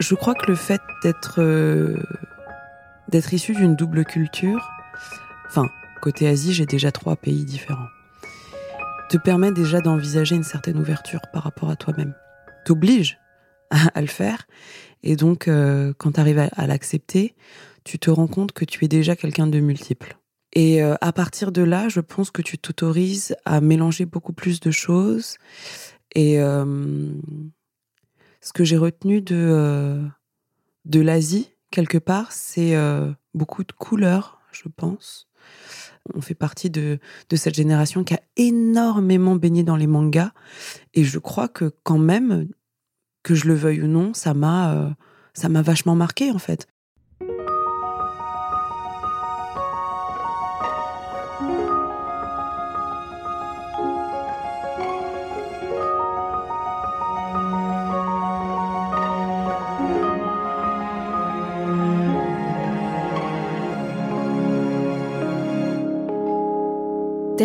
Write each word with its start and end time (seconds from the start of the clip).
Je 0.00 0.14
crois 0.14 0.34
que 0.34 0.46
le 0.46 0.54
fait 0.54 0.80
d'être 1.02 1.42
euh, 1.42 2.02
d'être 3.08 3.34
issu 3.34 3.52
d'une 3.52 3.76
double 3.76 4.06
culture, 4.06 4.70
enfin, 5.46 5.68
côté 6.00 6.26
Asie, 6.26 6.54
j'ai 6.54 6.64
déjà 6.64 6.90
trois 6.90 7.16
pays 7.16 7.44
différents, 7.44 7.88
te 9.10 9.18
permet 9.18 9.52
déjà 9.52 9.82
d'envisager 9.82 10.36
une 10.36 10.42
certaine 10.42 10.78
ouverture 10.78 11.20
par 11.34 11.42
rapport 11.42 11.68
à 11.68 11.76
toi-même. 11.76 12.14
T'oblige 12.64 13.18
à, 13.70 14.00
le 14.00 14.06
faire. 14.06 14.46
Et 15.02 15.16
donc, 15.16 15.48
euh, 15.48 15.92
quand 15.98 16.12
tu 16.12 16.20
arrives 16.20 16.48
à, 16.50 16.66
l'accepter, 16.66 17.34
tu 17.84 17.98
te 17.98 18.10
rends 18.10 18.26
compte 18.26 18.52
que 18.52 18.64
tu 18.64 18.84
es 18.86 18.88
déjà 18.88 19.16
quelqu'un 19.16 19.46
de 19.46 19.60
multiple. 19.60 20.16
Et 20.54 20.82
euh, 20.82 20.94
à 21.02 21.12
partir 21.12 21.52
de 21.52 21.62
là, 21.62 21.90
je 21.90 22.00
pense 22.00 22.30
que 22.30 22.40
tu 22.40 22.56
t'autorises 22.56 23.36
à 23.44 23.60
mélanger 23.60 24.06
beaucoup 24.06 24.32
plus 24.32 24.60
de 24.60 24.70
choses. 24.70 25.36
Et 26.14 26.38
ce 28.40 28.52
que 28.52 28.64
j'ai 28.64 28.76
retenu 28.76 29.20
de, 29.20 30.02
de 30.84 31.00
l'Asie, 31.00 31.50
quelque 31.70 31.98
part, 31.98 32.32
c'est 32.32 32.74
euh, 32.74 33.10
beaucoup 33.34 33.64
de 33.64 33.72
couleurs, 33.72 34.40
je 34.52 34.68
pense. 34.68 35.28
On 36.14 36.20
fait 36.20 36.34
partie 36.34 36.70
de, 36.70 36.98
de, 37.28 37.36
cette 37.36 37.54
génération 37.54 38.04
qui 38.04 38.14
a 38.14 38.20
énormément 38.36 39.36
baigné 39.36 39.62
dans 39.62 39.76
les 39.76 39.86
mangas. 39.86 40.32
Et 40.94 41.04
je 41.04 41.18
crois 41.18 41.48
que 41.48 41.72
quand 41.82 41.98
même, 41.98 42.48
que 43.22 43.34
je 43.34 43.46
le 43.46 43.54
veuille 43.54 43.82
ou 43.82 43.86
non, 43.86 44.14
ça 44.14 44.34
m'a 44.34 44.74
euh, 44.74 44.90
ça 45.34 45.48
m'a 45.48 45.62
vachement 45.62 45.94
marqué 45.94 46.30
en 46.30 46.38
fait. 46.38 46.66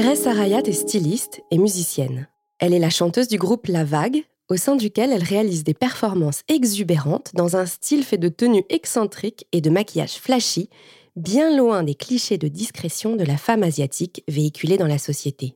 Thérèse 0.06 0.22
Sarayat 0.22 0.62
est 0.68 0.72
styliste 0.72 1.42
et 1.50 1.58
musicienne. 1.58 2.28
Elle 2.60 2.76
est 2.76 2.80
la 2.80 2.92
chanteuse 2.92 3.28
du 3.28 3.40
groupe 3.40 3.66
La 3.66 3.84
Vague, 3.84 4.24
au 4.50 4.56
sein 4.56 4.76
duquel 4.76 5.12
elle 5.12 5.24
réalise 5.24 5.64
des 5.64 5.74
performances 5.74 6.44
exubérantes 6.48 7.32
dans 7.34 7.56
un 7.56 7.66
style 7.66 8.04
fait 8.04 8.20
de 8.20 8.30
tenues 8.30 8.66
excentriques 8.70 9.48
et 9.52 9.62
de 9.62 9.72
maquillage 9.72 10.18
flashy, 10.18 10.70
bien 11.16 11.58
loin 11.58 11.82
des 11.82 11.96
clichés 11.96 12.38
de 12.38 12.48
discrétion 12.48 13.16
de 13.16 13.24
la 13.24 13.36
femme 13.36 13.64
asiatique 13.64 14.24
véhiculés 14.28 14.78
dans 14.78 14.86
la 14.86 15.00
société. 15.00 15.56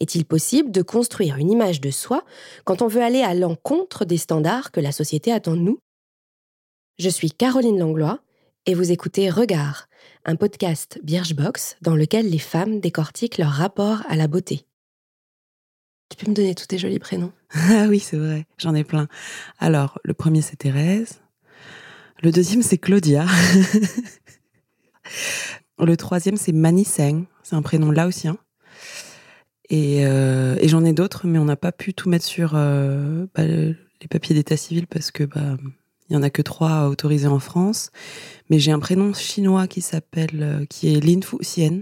Est-il 0.00 0.24
possible 0.24 0.70
de 0.70 0.80
construire 0.80 1.36
une 1.36 1.50
image 1.50 1.82
de 1.82 1.90
soi 1.90 2.24
quand 2.64 2.80
on 2.80 2.88
veut 2.88 3.02
aller 3.02 3.20
à 3.20 3.34
l'encontre 3.34 4.06
des 4.06 4.16
standards 4.16 4.72
que 4.72 4.80
la 4.80 4.90
société 4.90 5.32
attend 5.32 5.54
de 5.54 5.60
nous? 5.60 5.78
Je 6.98 7.10
suis 7.10 7.30
Caroline 7.30 7.78
Langlois 7.78 8.20
et 8.66 8.74
vous 8.74 8.90
écoutez 8.90 9.30
Regard, 9.30 9.88
un 10.24 10.34
podcast 10.34 10.98
Birchbox 11.04 11.76
dans 11.82 11.94
lequel 11.94 12.28
les 12.28 12.40
femmes 12.40 12.80
décortiquent 12.80 13.38
leur 13.38 13.50
rapport 13.50 14.02
à 14.08 14.16
la 14.16 14.26
beauté. 14.26 14.66
Tu 16.10 16.16
peux 16.16 16.30
me 16.30 16.34
donner 16.34 16.54
tous 16.56 16.66
tes 16.66 16.78
jolis 16.78 16.98
prénoms? 16.98 17.32
Ah 17.54 17.86
oui, 17.88 18.00
c'est 18.00 18.16
vrai, 18.16 18.44
j'en 18.58 18.74
ai 18.74 18.82
plein. 18.82 19.06
Alors, 19.58 20.00
le 20.02 20.14
premier 20.14 20.42
c'est 20.42 20.56
Thérèse, 20.56 21.20
le 22.22 22.32
deuxième 22.32 22.62
c'est 22.62 22.78
Claudia, 22.78 23.24
le 25.78 25.96
troisième 25.96 26.36
c'est 26.36 26.52
Mani 26.52 26.84
Seng, 26.84 27.26
c'est 27.44 27.54
un 27.54 27.62
prénom 27.62 27.92
laotien. 27.92 28.36
Et, 29.68 30.04
euh, 30.06 30.56
et 30.60 30.68
j'en 30.68 30.84
ai 30.84 30.92
d'autres, 30.92 31.26
mais 31.26 31.38
on 31.38 31.44
n'a 31.44 31.56
pas 31.56 31.72
pu 31.72 31.94
tout 31.94 32.08
mettre 32.08 32.24
sur 32.24 32.52
euh, 32.54 33.26
bah, 33.34 33.44
les 33.44 34.08
papiers 34.10 34.34
d'état 34.34 34.56
civil 34.56 34.86
parce 34.86 35.10
que 35.10 35.24
bah, 35.24 35.56
il 36.08 36.14
y 36.14 36.16
en 36.16 36.22
a 36.22 36.30
que 36.30 36.42
trois 36.42 36.88
autorisés 36.88 37.26
en 37.26 37.38
France. 37.38 37.90
Mais 38.48 38.58
j'ai 38.58 38.72
un 38.72 38.78
prénom 38.78 39.12
chinois 39.12 39.66
qui 39.66 39.80
s'appelle, 39.80 40.42
euh, 40.42 40.64
qui 40.66 40.94
est 40.94 41.00
Lin 41.00 41.20
Fu 41.22 41.38
Xian. 41.38 41.80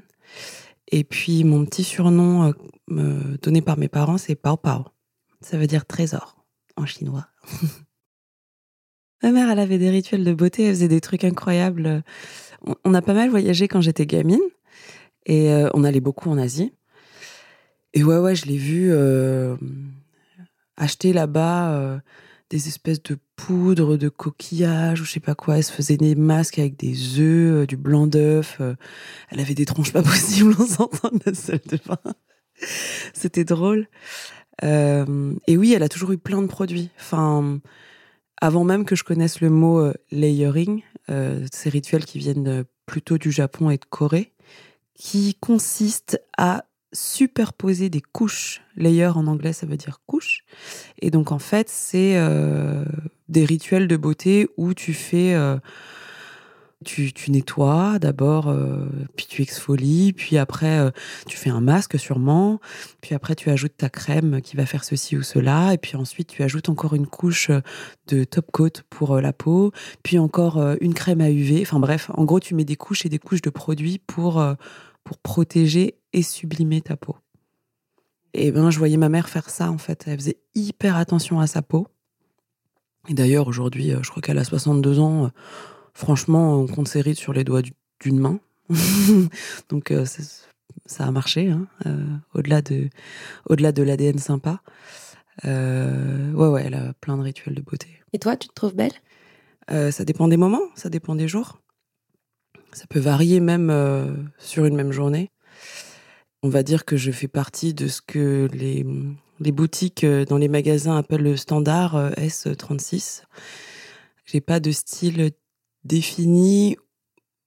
Et 0.88 1.04
puis 1.04 1.44
mon 1.44 1.65
petit 1.65 1.84
surnom 1.84 2.53
euh, 2.91 3.37
donné 3.43 3.60
par 3.60 3.78
mes 3.78 3.88
parents, 3.88 4.19
c'est 4.19 4.34
Pao 4.34 4.56
Pao. 4.56 4.84
Ça 5.41 5.59
veut 5.59 5.66
dire 5.66 5.87
trésor 5.87 6.44
en 6.76 6.87
chinois. 6.87 7.26
Ma 9.22 9.31
mère, 9.31 9.50
elle 9.50 9.59
avait 9.59 9.78
des 9.78 9.91
rituels 9.91 10.25
de 10.25 10.34
beauté, 10.34 10.65
elle 10.65 10.75
faisait 10.75 10.88
des 10.88 11.00
trucs 11.00 11.25
incroyables. 11.25 12.03
On 12.84 12.93
a 12.93 13.03
pas 13.03 13.15
mal 13.15 13.31
voyagé 13.31 13.69
quand 13.69 13.81
j'étais 13.81 14.06
gamine 14.06 14.41
et 15.25 15.50
euh, 15.50 15.70
on 15.72 15.84
allait 15.84 16.00
beaucoup 16.00 16.31
en 16.31 16.37
Asie. 16.37 16.75
Et 17.94 18.04
ouais, 18.04 18.19
ouais, 18.19 18.34
je 18.34 18.47
l'ai 18.47 18.59
vu 18.59 18.93
acheter 20.76 21.12
là-bas 21.12 22.00
des 22.50 22.69
espèces 22.69 23.03
de 23.03 23.16
poudre, 23.37 23.97
de 23.97 24.09
coquillage 24.09 25.00
ou 25.00 25.05
je 25.05 25.12
sais 25.12 25.21
pas 25.21 25.34
quoi. 25.34 25.56
Elle 25.56 25.65
se 25.65 25.72
faisait 25.72 25.97
des 25.97 26.15
masques 26.15 26.59
avec 26.59 26.77
des 26.77 27.19
œufs, 27.19 27.62
euh, 27.62 27.67
du 27.67 27.77
blanc 27.77 28.06
d'œuf. 28.06 28.59
Euh. 28.61 28.75
elle 29.31 29.41
avait 29.41 29.55
des 29.55 29.67
tronches 29.67 29.93
pas 29.93 30.03
possibles 30.05 30.55
en 30.59 30.67
sortant 30.67 31.11
de 31.11 31.21
la 31.27 31.34
salle 31.34 31.61
de 31.67 31.78
bain. 31.87 32.15
C'était 33.12 33.44
drôle. 33.44 33.89
Euh, 34.62 35.34
et 35.47 35.56
oui, 35.56 35.73
elle 35.73 35.83
a 35.83 35.89
toujours 35.89 36.12
eu 36.12 36.19
plein 36.19 36.43
de 36.43 36.47
produits. 36.47 36.91
Enfin, 36.99 37.61
avant 38.41 38.65
même 38.65 38.84
que 38.84 38.97
je 38.97 39.05
connaisse 39.05 39.41
le 39.41 39.50
mot 39.50 39.93
layering, 40.11 40.83
ces 41.50 41.71
rituels 41.71 42.05
qui 42.05 42.19
viennent 42.19 42.65
plutôt 42.87 43.19
du 43.19 43.33
Japon 43.33 43.71
et 43.71 43.78
de 43.78 43.84
Corée, 43.84 44.33
qui 44.94 45.34
consistent 45.34 46.21
à 46.39 46.65
superposer 46.93 47.89
des 47.89 48.00
couches. 48.00 48.62
Layer 48.77 49.06
en 49.06 49.27
anglais, 49.27 49.53
ça 49.53 49.67
veut 49.67 49.77
dire 49.77 50.00
couche. 50.06 50.44
Et 51.00 51.11
donc 51.11 51.33
en 51.33 51.41
fait, 51.41 51.69
c'est 51.69 52.17
des 53.29 53.45
rituels 53.45 53.89
de 53.89 53.97
beauté 53.97 54.49
où 54.57 54.75
tu 54.75 54.93
fais, 54.93 55.35
euh, 55.35 55.57
tu, 56.85 57.12
tu, 57.12 57.31
nettoies 57.31 57.99
d'abord, 57.99 58.49
euh, 58.49 58.87
puis 59.17 59.27
tu 59.27 59.43
exfolies, 59.43 60.12
puis 60.12 60.37
après 60.37 60.93
tu 61.27 61.37
fais 61.37 61.51
un 61.51 61.61
masque 61.61 61.99
sûrement, 61.99 62.61
puis 63.01 63.15
après 63.15 63.35
tu 63.35 63.51
ajoutes 63.51 63.77
ta 63.77 63.89
crème 63.89 64.43
qui 64.43 64.57
va 64.57 64.67
faire 64.67 64.85
ceci 64.85 65.17
ou 65.17 65.23
cela, 65.23 65.73
et 65.73 65.79
puis 65.79 65.97
ensuite 65.97 66.29
tu 66.29 66.43
ajoutes 66.43 66.69
encore 66.69 66.95
une 66.95 67.07
couche 67.07 67.51
de 68.09 68.25
top 68.25 68.51
coat 68.53 68.83
pour 68.91 69.21
la 69.21 69.33
peau, 69.33 69.73
puis 70.03 70.19
encore 70.19 70.61
une 70.81 70.95
crème 70.95 71.23
à 71.23 71.31
UV. 71.31 71.62
Enfin 71.62 71.81
bref, 71.81 72.11
en 72.15 72.25
gros 72.25 72.41
tu 72.41 72.55
mets 72.55 72.65
des 72.65 72.77
couches 72.77 73.06
et 73.06 73.09
des 73.09 73.19
couches 73.19 73.43
de 73.43 73.51
produits 73.51 73.99
pour 73.99 74.45
pour 75.05 75.19
protéger 75.19 75.95
et 76.12 76.23
sublimer 76.23 76.81
ta 76.81 76.97
peau. 76.97 77.17
Et 78.35 78.51
ben, 78.51 78.71
je 78.71 78.79
voyais 78.79 78.97
ma 78.97 79.09
mère 79.09 79.29
faire 79.29 79.49
ça, 79.49 79.71
en 79.71 79.79
fait. 79.79 80.05
Elle 80.06 80.19
faisait 80.19 80.39
hyper 80.55 80.97
attention 80.97 81.39
à 81.39 81.47
sa 81.47 81.62
peau. 81.62 81.87
Et 83.09 83.15
d'ailleurs, 83.15 83.48
aujourd'hui, 83.48 83.92
euh, 83.92 84.03
je 84.03 84.10
crois 84.10 84.22
qu'elle 84.22 84.38
a 84.38 84.44
62 84.44 84.98
ans. 84.98 85.26
Euh, 85.26 85.28
franchement, 85.92 86.60
on 86.60 86.66
compte 86.66 86.88
ses 86.88 87.00
rides 87.00 87.19
sur 87.19 87.32
les 87.32 87.44
doigts 87.44 87.62
d'une 88.00 88.19
main. 88.19 88.41
Donc, 89.69 89.91
euh, 89.91 90.04
ça 90.87 91.06
a 91.06 91.10
marché, 91.10 91.50
hein, 91.50 91.66
au-delà 92.34 92.62
de, 92.62 92.88
au-delà 93.48 93.72
de 93.72 93.82
l'ADN 93.82 94.19
sympa. 94.19 94.60
ouais, 95.44 95.50
ouais, 96.32 96.62
elle 96.66 96.75
a 96.75 96.93
plein 97.00 97.16
de 97.16 97.22
rituels 97.22 97.54
de 97.54 97.62
beauté. 97.62 97.88
Et 98.12 98.19
toi, 98.19 98.37
tu 98.37 98.48
te 98.48 98.54
trouves 98.54 98.75
belle? 98.75 98.93
Ça 99.69 100.04
dépend 100.04 100.28
des 100.28 100.37
moments, 100.37 100.62
ça 100.75 100.91
dépend 100.91 101.14
des 101.14 101.28
jours. 101.28 101.60
Ça 102.72 102.87
peut 102.88 103.00
varier 103.00 103.41
même 103.41 104.26
sur 104.38 104.64
une 104.64 104.75
même 104.75 104.93
journée 104.93 105.31
on 106.44 106.50
va 106.50 106.62
dire 106.62 106.84
que 106.84 106.98
je 106.98 107.10
fais 107.10 107.26
partie 107.26 107.72
de 107.72 107.88
ce 107.88 108.03
que 108.03 108.50
les, 108.53 108.84
les 109.41 109.53
boutiques 109.53 110.05
euh, 110.05 110.25
dans 110.25 110.39
les 110.39 110.49
magasins 110.49 110.97
appellent 110.97 111.22
le 111.22 111.37
standard 111.37 111.97
euh, 111.97 112.11
S36. 112.12 113.22
J'ai 114.27 114.41
pas 114.41 114.61
de 114.61 114.71
style 114.71 115.33
défini. 115.84 116.77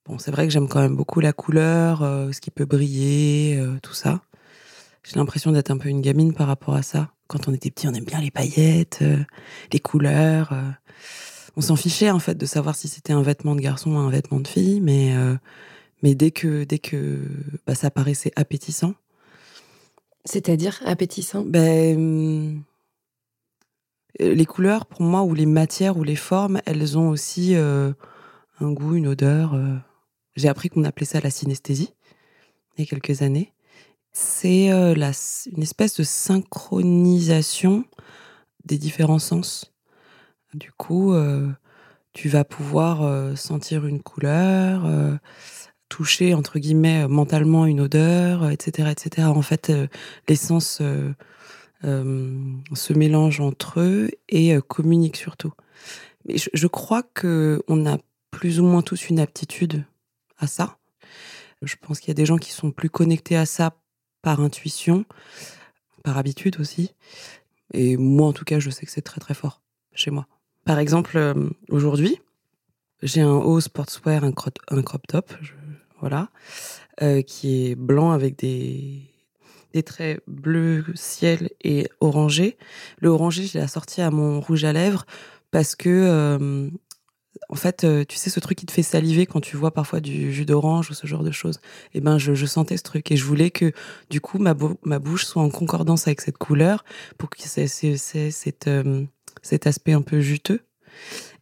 Bon, 0.05 0.17
c'est 0.19 0.31
vrai 0.31 0.47
que 0.47 0.53
j'aime 0.53 0.67
quand 0.67 0.81
même 0.81 0.95
beaucoup 0.95 1.19
la 1.19 1.33
couleur, 1.33 2.03
euh, 2.03 2.31
ce 2.31 2.39
qui 2.39 2.51
peut 2.51 2.65
briller, 2.65 3.61
tout 3.81 3.93
ça. 3.93 4.21
J'ai 5.03 5.15
l'impression 5.15 5.51
d'être 5.51 5.71
un 5.71 5.77
peu 5.77 5.89
une 5.89 6.01
gamine 6.01 6.33
par 6.33 6.47
rapport 6.47 6.75
à 6.75 6.81
ça. 6.81 7.11
Quand 7.27 7.47
on 7.47 7.53
était 7.53 7.71
petit, 7.71 7.87
on 7.87 7.93
aime 7.93 8.05
bien 8.05 8.21
les 8.21 8.31
paillettes, 8.31 9.03
les 9.71 9.79
couleurs. 9.79 10.53
on 11.55 11.61
s'en 11.61 11.75
fichait 11.75 12.09
en 12.09 12.19
fait 12.19 12.35
de 12.35 12.45
savoir 12.45 12.75
si 12.75 12.87
c'était 12.87 13.13
un 13.13 13.21
vêtement 13.21 13.55
de 13.55 13.61
garçon 13.61 13.95
ou 13.95 13.97
un 13.97 14.09
vêtement 14.09 14.39
de 14.39 14.47
fille, 14.47 14.79
mais 14.81 15.13
mais 16.03 16.15
dès 16.15 16.31
que, 16.31 16.63
dès 16.63 16.79
que 16.79 17.19
bah, 17.65 17.75
ça 17.75 17.89
paraissait 17.89 18.31
appétissant. 18.35 18.93
C'est-à-dire 20.27 20.81
appétissant? 20.85 21.45
Ben, 21.45 22.61
euh, 24.19 24.33
Les 24.33 24.45
couleurs, 24.45 24.85
pour 24.85 25.01
moi, 25.01 25.23
ou 25.23 25.33
les 25.33 25.45
matières 25.45 25.97
ou 25.97 26.03
les 26.03 26.17
formes, 26.17 26.59
elles 26.65 26.97
ont 26.97 27.09
aussi 27.09 27.55
euh, 27.55 27.93
un 28.59 28.71
goût, 28.73 28.95
une 28.95 29.07
odeur. 29.07 29.53
Euh. 29.53 29.77
J'ai 30.35 30.49
appris 30.49 30.67
qu'on 30.69 30.83
appelait 30.83 31.05
ça 31.05 31.21
la 31.21 31.31
synesthésie 31.31 31.93
il 32.77 32.81
y 32.81 32.83
a 32.83 32.89
quelques 32.89 33.21
années. 33.21 33.53
C'est 34.11 34.69
une 34.69 35.63
espèce 35.63 35.95
de 35.95 36.03
synchronisation 36.03 37.85
des 38.65 38.77
différents 38.77 39.19
sens. 39.19 39.73
Du 40.53 40.71
coup, 40.71 41.15
tu 42.13 42.29
vas 42.29 42.43
pouvoir 42.43 43.35
sentir 43.35 43.87
une 43.87 44.01
couleur 44.01 45.19
toucher 45.89 46.33
entre 46.33 46.59
guillemets 46.59 47.03
euh, 47.03 47.07
mentalement 47.07 47.65
une 47.65 47.81
odeur, 47.81 48.49
etc., 48.49 48.87
euh, 48.87 48.91
etc. 48.91 49.27
En 49.27 49.41
fait, 49.41 49.69
euh, 49.69 49.87
les 50.27 50.35
sens 50.35 50.81
se 51.83 52.93
mélangent 52.93 53.39
entre 53.39 53.81
eux 53.81 54.09
et 54.29 54.57
communiquent 54.67 55.17
surtout. 55.17 55.53
Mais 56.25 56.35
je, 56.37 56.67
crois 56.67 57.03
que 57.03 57.61
on 57.67 57.85
a 57.85 57.99
plus 58.31 58.59
ou 58.59 58.65
moins 58.65 58.81
tous 58.81 59.09
une 59.09 59.19
aptitude 59.19 59.85
à 60.39 60.47
ça. 60.47 60.77
Je 61.61 61.75
pense 61.79 61.99
qu'il 61.99 62.09
y 62.09 62.11
a 62.11 62.15
des 62.15 62.25
gens 62.25 62.37
qui 62.37 62.51
sont 62.51 62.71
plus 62.71 62.89
connectés 62.89 63.37
à 63.37 63.45
ça 63.45 63.77
par 64.23 64.41
intuition, 64.41 65.05
par 66.03 66.17
habitude 66.17 66.59
aussi. 66.59 66.95
Et 67.73 67.95
moi, 67.95 68.27
en 68.27 68.33
tout 68.33 68.43
cas, 68.43 68.59
je 68.59 68.71
sais 68.71 68.85
que 68.85 68.91
c'est 68.91 69.01
très 69.01 69.21
très 69.21 69.35
fort 69.35 69.61
chez 69.93 70.09
moi. 70.09 70.27
Par 70.65 70.79
exemple, 70.79 71.35
aujourd'hui, 71.69 72.19
j'ai 73.03 73.21
un 73.21 73.35
haut 73.35 73.61
sportswear, 73.61 74.23
un, 74.23 74.31
crop, 74.31 74.57
un 74.69 74.81
crop 74.81 75.05
top, 75.07 75.31
voilà, 75.99 76.29
euh, 77.01 77.21
qui 77.21 77.67
est 77.67 77.75
blanc 77.75 78.11
avec 78.11 78.37
des, 78.37 79.01
des 79.73 79.83
traits 79.83 80.21
bleu 80.27 80.85
ciel 80.95 81.49
et 81.63 81.87
orangé. 81.99 82.57
Le 82.99 83.09
orangé, 83.09 83.45
je 83.45 83.57
l'ai 83.57 83.63
assorti 83.63 84.01
à 84.01 84.11
mon 84.11 84.39
rouge 84.39 84.63
à 84.63 84.73
lèvres 84.73 85.05
parce 85.51 85.75
que, 85.75 85.89
euh, 85.89 86.69
en 87.49 87.55
fait, 87.55 87.83
euh, 87.83 88.03
tu 88.03 88.17
sais, 88.17 88.29
ce 88.29 88.39
truc 88.39 88.57
qui 88.57 88.65
te 88.65 88.71
fait 88.71 88.83
saliver 88.83 89.25
quand 89.25 89.41
tu 89.41 89.57
vois 89.57 89.71
parfois 89.71 89.99
du 89.99 90.31
jus 90.33 90.45
d'orange 90.45 90.89
ou 90.89 90.93
ce 90.93 91.07
genre 91.07 91.23
de 91.23 91.31
choses. 91.31 91.59
Et 91.93 92.01
ben, 92.01 92.17
je, 92.17 92.33
sentais 92.45 92.77
ce 92.77 92.83
truc 92.83 93.11
et 93.11 93.17
je 93.17 93.23
voulais 93.23 93.51
que, 93.51 93.71
du 94.09 94.21
coup, 94.21 94.39
ma, 94.39 94.53
bou- 94.53 94.77
ma 94.83 94.99
bouche 94.99 95.25
soit 95.25 95.43
en 95.43 95.49
concordance 95.49 96.07
avec 96.07 96.21
cette 96.21 96.37
couleur 96.37 96.83
pour 97.17 97.29
que 97.29 97.37
c'est 97.39 97.67
cet, 97.67 98.69
cet 99.41 99.67
aspect 99.67 99.93
un 99.93 100.01
peu 100.01 100.19
juteux. 100.19 100.61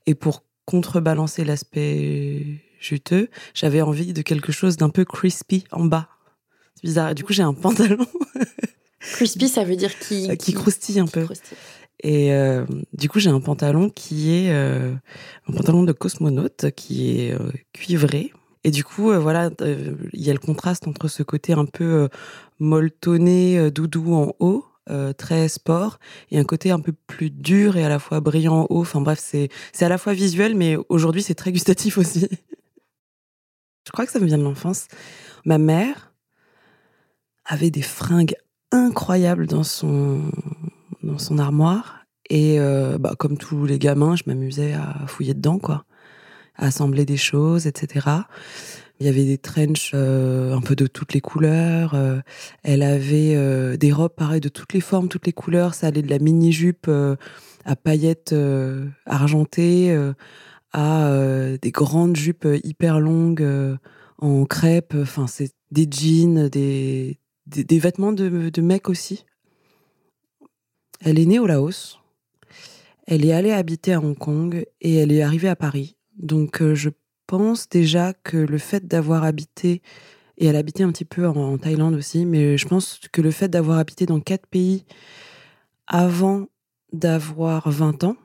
Et 0.06 0.16
pour 0.16 0.44
contrebalancer 0.66 1.46
l'aspect 1.46 2.62
juteux, 2.80 3.30
j'avais 3.54 3.81
envie 3.81 4.13
de 4.13 4.22
quelque 4.22 4.51
chose 4.51 4.77
d'un 4.77 4.89
peu 4.89 5.06
crispy 5.06 5.66
en 5.72 5.86
bas. 5.86 6.10
C'est 6.75 6.83
bizarre. 6.83 7.12
Et 7.12 7.16
du 7.16 7.24
coup, 7.24 7.33
j'ai 7.33 7.44
un 7.44 7.54
pantalon 7.56 8.06
Crispy, 9.00 9.48
ça 9.50 9.63
veut 9.63 9.75
dire 9.75 9.98
qui, 10.00 10.36
qui 10.38 10.54
croustille 10.54 11.00
un 11.00 11.06
qui 11.06 11.12
peu. 11.12 11.24
croustille. 11.25 11.57
Et 12.04 12.33
euh, 12.33 12.66
du 12.94 13.10
coup, 13.10 13.19
j'ai 13.19 13.30
un 13.30 13.39
pantalon 13.39 13.89
qui 13.89 14.31
est 14.31 14.51
euh, 14.51 14.94
un 15.48 15.54
pantalon 15.54 15.83
de 15.83 15.92
cosmonaute 15.92 16.72
qui 16.75 17.19
est 17.19 17.33
euh, 17.33 17.51
cuivré. 17.74 18.31
Et 18.63 18.72
du 18.72 18.83
coup, 18.83 19.12
euh, 19.12 19.19
voilà, 19.19 19.51
euh, 19.62 19.95
il 20.13 20.21
y 20.24 20.30
a 20.30 20.33
le 20.33 20.39
contraste 20.39 20.88
entre 20.88 21.07
ce 21.07 21.24
côté 21.24 21.54
un 21.54 21.66
peu 21.66 21.83
euh, 21.83 22.07
molletonné, 22.60 23.60
euh, 23.60 23.71
doudou 23.71 24.13
en 24.13 24.33
haut, 24.39 24.66
euh, 24.89 25.13
très 25.13 25.48
sport, 25.48 26.00
et 26.31 26.39
un 26.39 26.44
côté 26.44 26.71
un 26.71 26.80
peu 26.80 26.92
plus 27.07 27.30
dur 27.30 27.78
et 27.78 27.83
à 27.83 27.89
la 27.89 28.00
fois 28.00 28.19
brillant 28.21 28.62
en 28.62 28.68
haut. 28.69 28.81
Enfin 28.81 29.01
bref, 29.01 29.19
c'est 29.21 29.50
à 29.80 29.89
la 29.89 29.98
fois 29.98 30.13
visuel, 30.13 30.56
mais 30.56 30.78
aujourd'hui, 30.89 31.21
c'est 31.21 31.36
très 31.36 31.51
gustatif 31.51 31.98
aussi. 32.00 32.28
Je 33.86 33.92
crois 33.92 34.06
que 34.06 34.12
ça 34.12 34.20
me 34.20 34.26
vient 34.26 34.38
de 34.38 34.44
l'enfance. 34.44 34.88
Ma 35.46 35.58
mère 35.58 36.14
avait 37.46 37.72
des 37.72 37.84
fringues 37.84 38.36
incroyables 38.72 39.48
dans 39.48 39.64
son 39.64 40.22
dans 41.04 41.20
son 41.20 41.38
armoire. 41.38 42.06
Et 42.30 42.60
euh, 42.60 42.98
bah, 42.98 43.14
comme 43.18 43.38
tous 43.38 43.66
les 43.66 43.80
gamins, 43.80 44.16
je 44.16 44.24
m'amusais 44.26 44.74
à 44.74 45.06
fouiller 45.08 45.34
dedans, 45.34 45.60
quoi. 45.60 45.86
À 46.56 46.68
assembler 46.68 47.06
des 47.06 47.18
choses, 47.18 47.68
etc. 47.68 48.08
Il 49.00 49.06
y 49.06 49.10
avait 49.10 49.26
des 49.26 49.38
trenches 49.38 49.92
euh, 49.94 50.56
un 50.56 50.62
peu 50.62 50.76
de 50.76 50.88
toutes 50.88 51.14
les 51.14 51.22
couleurs. 51.22 51.94
euh, 51.94 52.22
elle 52.64 52.81
avait 52.81 53.78
des 53.78 53.92
robes 53.92 54.16
pareilles 54.16 54.42
de 54.42 54.50
toutes 54.50 54.74
les 54.74 54.81
formes, 54.81 55.10
toutes 55.10 55.28
les 55.28 55.34
couleurs. 55.34 55.74
Ça 55.74 55.88
allait 55.88 56.02
de 56.02 56.10
la 56.10 56.20
mini-jupe 56.20 56.90
à 57.66 57.76
paillettes 57.76 58.34
argentées 59.06 59.96
euh, 60.77 61.57
des 61.62 61.72
grandes 61.72 62.16
jupes 62.16 62.48
hyper 62.63 63.00
longues 63.00 63.42
euh, 63.42 63.77
en 64.18 64.45
crêpe. 64.45 64.94
Enfin, 64.95 65.27
c'est 65.27 65.51
des 65.72 65.88
jeans, 65.89 66.50
des, 66.50 67.19
des, 67.48 67.80
vêtements 67.80 68.12
de, 68.12 68.50
de 68.50 68.62
mecs 68.62 68.89
aussi. 68.89 69.25
Elle 71.01 71.19
est 71.19 71.25
née 71.25 71.39
au 71.39 71.48
Laos. 71.48 72.00
Elle 73.07 73.25
est 73.25 73.33
allée 73.33 73.51
habiter 73.51 73.94
à 73.94 74.00
Hong 74.00 74.18
Kong 74.18 74.66
et 74.81 74.95
elle 74.95 75.12
est 75.12 75.22
arrivée 75.22 75.50
à 75.50 75.56
Paris. 75.56 75.95
Donc 76.18 76.62
euh, 76.62 76.75
je 76.75 76.89
pense 77.28 77.69
déjà 77.69 78.13
que 78.13 78.38
le 78.38 78.57
fait 78.57 78.88
d'avoir 78.88 79.24
habité, 79.24 79.81
et 80.38 80.48
elle 80.48 80.56
habitait 80.56 80.83
un 80.83 80.92
petit 80.92 81.06
peu 81.06 81.28
en, 81.28 81.36
en 81.36 81.57
Thaïlande 81.57 81.95
aussi, 81.95 82.25
mais 82.25 82.57
je 82.57 82.68
pense 82.68 83.00
que 83.12 83.21
le 83.21 83.31
fait 83.31 83.48
d'avoir 83.48 83.78
habité 83.78 84.06
dans 84.06 84.19
quatre 84.19 84.48
pays 84.48 84.86
avant 85.88 86.48
d'avoir 86.94 87.69
20 87.69 88.04
ans, 88.06 88.18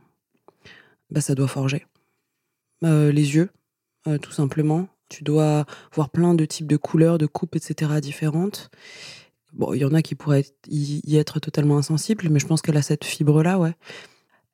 bah, 1.11 1.21
ça 1.21 1.35
doit 1.35 1.49
forger. 1.49 1.87
Euh, 2.85 3.13
les 3.13 3.35
yeux, 3.35 3.51
euh, 4.07 4.19
tout 4.19 4.33
simplement. 4.33 4.89
Tu 5.09 5.25
dois 5.25 5.67
voir 5.93 6.11
plein 6.11 6.35
de 6.35 6.45
types 6.45 6.67
de 6.67 6.77
couleurs, 6.77 7.19
de 7.19 7.27
coupes, 7.27 7.57
etc. 7.57 8.01
différentes. 8.01 8.71
Bon, 9.53 9.73
il 9.73 9.81
y 9.81 9.85
en 9.85 9.93
a 9.93 10.03
qui 10.03 10.15
pourraient 10.15 10.47
y, 10.69 11.17
être 11.17 11.41
totalement 11.41 11.77
insensibles, 11.77 12.29
mais 12.31 12.39
je 12.39 12.47
pense 12.47 12.63
qu'elle 12.63 12.77
a 12.77 12.83
cette 12.83 13.05
fibre-là, 13.05 13.59
ouais. 13.59 13.75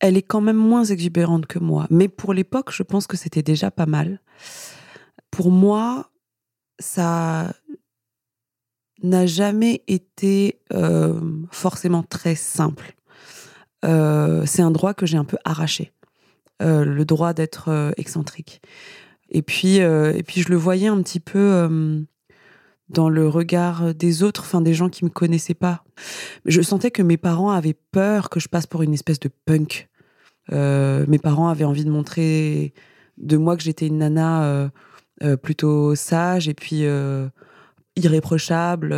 Elle 0.00 0.16
est 0.16 0.22
quand 0.22 0.40
même 0.40 0.56
moins 0.56 0.84
exubérante 0.84 1.46
que 1.46 1.58
moi. 1.58 1.86
Mais 1.90 2.08
pour 2.08 2.32
l'époque, 2.32 2.72
je 2.72 2.82
pense 2.82 3.06
que 3.06 3.16
c'était 3.16 3.42
déjà 3.42 3.70
pas 3.70 3.86
mal. 3.86 4.20
Pour 5.30 5.50
moi, 5.50 6.10
ça 6.78 7.52
n'a 9.02 9.26
jamais 9.26 9.82
été 9.86 10.60
euh, 10.72 11.20
forcément 11.50 12.02
très 12.02 12.34
simple. 12.34 12.94
C'est 13.82 14.62
un 14.62 14.72
droit 14.72 14.94
que 14.94 15.06
j'ai 15.06 15.16
un 15.16 15.24
peu 15.24 15.36
arraché. 15.44 15.92
Euh, 16.62 16.86
le 16.86 17.04
droit 17.04 17.34
d'être 17.34 17.68
euh, 17.68 17.90
excentrique. 17.98 18.62
Et 19.28 19.42
puis, 19.42 19.82
euh, 19.82 20.14
et 20.16 20.22
puis, 20.22 20.40
je 20.40 20.48
le 20.48 20.56
voyais 20.56 20.86
un 20.86 21.02
petit 21.02 21.20
peu 21.20 21.68
dans 22.88 23.08
le 23.08 23.28
regard 23.28 23.94
des 23.94 24.22
autres, 24.22 24.42
enfin 24.42 24.60
des 24.60 24.72
gens 24.72 24.88
qui 24.88 25.04
me 25.04 25.10
connaissaient 25.10 25.54
pas. 25.54 25.84
Je 26.46 26.62
sentais 26.62 26.90
que 26.90 27.02
mes 27.02 27.16
parents 27.16 27.50
avaient 27.50 27.76
peur 27.90 28.30
que 28.30 28.40
je 28.40 28.48
passe 28.48 28.66
pour 28.66 28.82
une 28.82 28.94
espèce 28.94 29.18
de 29.18 29.28
punk. 29.44 29.88
Mes 30.52 31.18
parents 31.18 31.48
avaient 31.48 31.64
envie 31.64 31.84
de 31.84 31.90
montrer 31.90 32.72
de 33.18 33.36
moi 33.36 33.56
que 33.56 33.64
j'étais 33.64 33.88
une 33.88 33.98
nana 33.98 34.70
plutôt 35.42 35.96
sage 35.96 36.48
et 36.48 36.54
puis 36.54 36.84
irréprochable. 37.96 38.94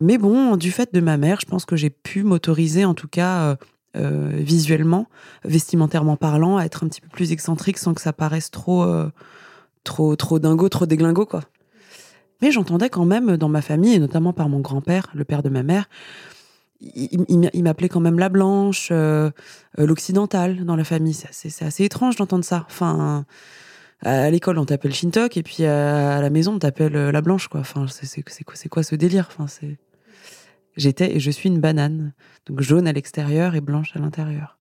Mais 0.00 0.18
bon, 0.18 0.56
du 0.58 0.70
fait 0.70 0.92
de 0.92 1.00
ma 1.00 1.16
mère, 1.16 1.40
je 1.40 1.46
pense 1.46 1.64
que 1.64 1.76
j'ai 1.76 1.90
pu 1.90 2.22
m'autoriser, 2.22 2.84
en 2.84 2.94
tout 2.94 3.08
cas 3.08 3.56
euh, 3.98 4.30
visuellement, 4.32 5.08
vestimentairement 5.44 6.16
parlant, 6.16 6.56
à 6.56 6.64
être 6.64 6.84
un 6.84 6.88
petit 6.88 7.00
peu 7.00 7.08
plus 7.08 7.32
excentrique 7.32 7.78
sans 7.78 7.94
que 7.94 8.00
ça 8.00 8.12
paraisse 8.12 8.50
trop, 8.50 8.82
euh, 8.82 9.10
trop, 9.84 10.16
trop 10.16 10.38
dingo, 10.38 10.68
trop 10.68 10.86
déglingo, 10.86 11.26
quoi. 11.26 11.42
Mais 12.40 12.52
j'entendais 12.52 12.88
quand 12.88 13.04
même 13.04 13.36
dans 13.36 13.48
ma 13.48 13.62
famille, 13.62 13.94
et 13.94 13.98
notamment 13.98 14.32
par 14.32 14.48
mon 14.48 14.60
grand-père, 14.60 15.08
le 15.14 15.24
père 15.24 15.42
de 15.42 15.48
ma 15.48 15.62
mère, 15.62 15.88
il, 16.80 17.62
m'appelait 17.62 17.88
quand 17.88 17.98
même 17.98 18.20
la 18.20 18.28
blanche, 18.28 18.90
euh, 18.92 19.30
l'occidentale 19.76 20.64
dans 20.64 20.76
la 20.76 20.84
famille. 20.84 21.14
C'est 21.14 21.64
assez, 21.64 21.84
étrange 21.84 22.14
d'entendre 22.14 22.44
ça. 22.44 22.64
Enfin, 22.68 23.24
à 24.02 24.30
l'école, 24.30 24.58
on 24.58 24.64
t'appelle 24.64 24.94
Shintok, 24.94 25.36
et 25.36 25.42
puis 25.42 25.64
à 25.64 26.20
la 26.20 26.30
maison, 26.30 26.54
on 26.54 26.58
t'appelle 26.60 26.92
la 26.92 27.20
blanche, 27.20 27.48
quoi. 27.48 27.60
Enfin, 27.60 27.86
c'est 27.88 28.22
quoi, 28.22 28.54
quoi 28.70 28.82
ce 28.84 28.94
délire? 28.94 29.26
Enfin, 29.28 29.48
c'est. 29.48 29.76
J'étais 30.78 31.16
et 31.16 31.20
je 31.20 31.32
suis 31.32 31.48
une 31.48 31.60
banane, 31.60 32.14
donc 32.46 32.60
jaune 32.60 32.86
à 32.86 32.92
l'extérieur 32.92 33.56
et 33.56 33.60
blanche 33.60 33.96
à 33.96 33.98
l'intérieur. 33.98 34.60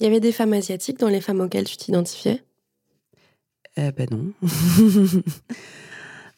Il 0.00 0.04
y 0.04 0.06
avait 0.06 0.20
des 0.20 0.32
femmes 0.32 0.54
asiatiques 0.54 0.98
dans 0.98 1.10
les 1.10 1.20
femmes 1.20 1.40
auxquelles 1.40 1.66
tu 1.66 1.76
t'identifiais? 1.76 2.42
Eh 3.76 3.92
ben 3.92 4.08
non. 4.10 4.32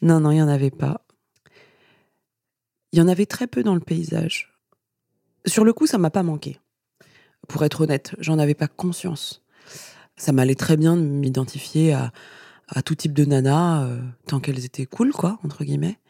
non, 0.03 0.19
non, 0.19 0.33
il 0.33 0.35
n'y 0.35 0.43
en 0.43 0.49
avait 0.49 0.73
pas. 0.73 1.07
Il 2.91 2.99
y 2.99 3.03
en 3.03 3.07
avait 3.07 3.27
très 3.27 3.47
peu 3.47 3.63
dans 3.63 3.75
le 3.75 3.81
paysage. 3.81 4.53
Sur 5.47 5.65
le 5.65 5.73
coup, 5.73 5.87
ça 5.87 5.99
m'a 5.99 6.11
pas 6.11 6.25
manqué. 6.25 6.59
Pour 7.47 7.63
être 7.63 7.83
honnête, 7.83 8.17
j'en 8.19 8.41
avais 8.41 8.55
pas 8.55 8.67
conscience. 8.67 9.45
Ça 10.17 10.33
m'allait 10.33 10.57
très 10.57 10.77
bien 10.77 10.97
de 10.97 11.03
m'identifier 11.03 11.93
à, 11.93 12.13
à 12.67 12.83
tout 12.83 12.97
type 12.97 13.13
de 13.13 13.25
nana, 13.25 13.85
euh, 13.85 14.01
tant 14.27 14.41
qu'elles 14.41 14.65
étaient 14.65 14.87
cool, 14.87 15.13
quoi, 15.13 15.39
entre 15.45 15.63
guillemets. 15.63 16.01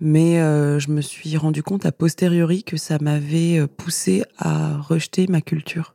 Mais 0.00 0.40
euh, 0.40 0.78
je 0.78 0.90
me 0.90 1.02
suis 1.02 1.36
rendu 1.36 1.62
compte 1.62 1.84
a 1.84 1.92
posteriori 1.92 2.64
que 2.64 2.78
ça 2.78 2.98
m'avait 2.98 3.58
euh, 3.58 3.66
poussé 3.66 4.24
à 4.38 4.78
rejeter 4.78 5.26
ma 5.26 5.42
culture. 5.42 5.94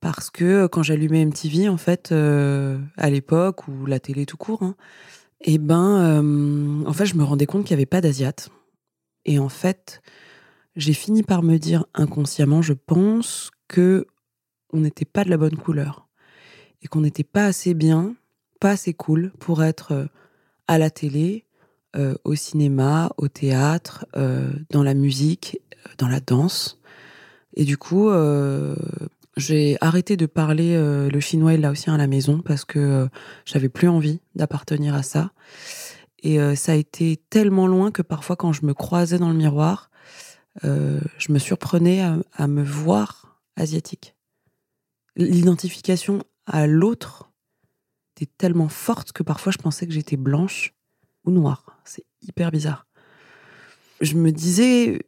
Parce 0.00 0.28
que 0.30 0.44
euh, 0.44 0.68
quand 0.68 0.82
j'allumais 0.82 1.24
MTV, 1.24 1.68
en 1.68 1.76
fait, 1.76 2.12
à 2.12 3.10
l'époque, 3.10 3.68
ou 3.68 3.86
la 3.86 4.00
télé 4.00 4.26
tout 4.26 4.36
court, 4.36 4.62
hein, 4.62 4.74
eh 5.42 5.58
ben, 5.58 6.84
en 6.86 6.92
fait, 6.92 7.06
je 7.06 7.14
me 7.14 7.24
rendais 7.24 7.46
compte 7.46 7.64
qu'il 7.64 7.74
n'y 7.74 7.80
avait 7.80 7.86
pas 7.86 8.00
d'Asiates. 8.00 8.50
Et 9.24 9.38
en 9.38 9.48
fait, 9.48 10.02
j'ai 10.76 10.92
fini 10.92 11.22
par 11.22 11.42
me 11.42 11.58
dire 11.58 11.86
inconsciemment, 11.94 12.60
je 12.60 12.74
pense, 12.74 13.50
que 13.68 14.06
on 14.72 14.80
n'était 14.80 15.04
pas 15.04 15.24
de 15.24 15.30
la 15.30 15.36
bonne 15.36 15.56
couleur. 15.56 16.08
Et 16.82 16.88
qu'on 16.88 17.00
n'était 17.00 17.24
pas 17.24 17.46
assez 17.46 17.72
bien, 17.72 18.14
pas 18.58 18.70
assez 18.70 18.92
cool 18.92 19.32
pour 19.38 19.62
être 19.62 20.08
à 20.66 20.78
la 20.78 20.90
télé, 20.90 21.46
euh, 21.96 22.14
au 22.22 22.36
cinéma, 22.36 23.10
au 23.16 23.26
théâtre, 23.26 24.06
euh, 24.16 24.52
dans 24.70 24.84
la 24.84 24.94
musique, 24.94 25.60
euh, 25.74 25.90
dans 25.98 26.06
la 26.06 26.20
danse. 26.20 26.78
Et 27.54 27.64
du 27.64 27.76
coup, 27.76 28.08
j'ai 29.36 29.76
arrêté 29.80 30.16
de 30.16 30.26
parler 30.26 30.76
le 30.76 31.20
chinois 31.20 31.52
et 31.52 31.56
le 31.56 31.62
laotien 31.64 31.94
à 31.94 31.98
la 31.98 32.06
maison 32.06 32.40
parce 32.42 32.64
que 32.64 33.08
j'avais 33.44 33.68
plus 33.68 33.88
envie 33.88 34.20
d'appartenir 34.36 34.94
à 34.94 35.02
ça. 35.02 35.32
Et 36.22 36.38
ça 36.54 36.72
a 36.72 36.74
été 36.76 37.20
tellement 37.28 37.66
loin 37.66 37.90
que 37.90 38.02
parfois, 38.02 38.36
quand 38.36 38.52
je 38.52 38.64
me 38.64 38.72
croisais 38.72 39.18
dans 39.18 39.30
le 39.30 39.34
miroir, 39.34 39.90
je 40.62 41.32
me 41.32 41.40
surprenais 41.40 42.02
à 42.36 42.46
me 42.46 42.62
voir 42.62 43.40
asiatique. 43.56 44.14
l'identification 45.16 46.22
à 46.46 46.68
l'autre 46.68 47.32
était 48.16 48.30
tellement 48.38 48.68
forte 48.68 49.10
que 49.10 49.24
parfois 49.24 49.50
je 49.50 49.58
pensais 49.58 49.88
que 49.88 49.92
j'étais 49.92 50.16
blanche 50.16 50.72
ou 51.24 51.32
noire. 51.32 51.69
Hyper 52.22 52.50
bizarre. 52.50 52.86
Je 54.00 54.14
me 54.14 54.32
disais, 54.32 55.00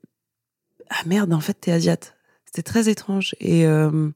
ah 0.90 1.02
merde, 1.06 1.32
en 1.32 1.40
fait, 1.40 1.54
t'es 1.54 1.72
asiate. 1.72 2.16
C'était 2.44 2.62
très 2.62 2.88
étrange. 2.88 3.34
Et, 3.40 3.66
euh, 3.66 4.10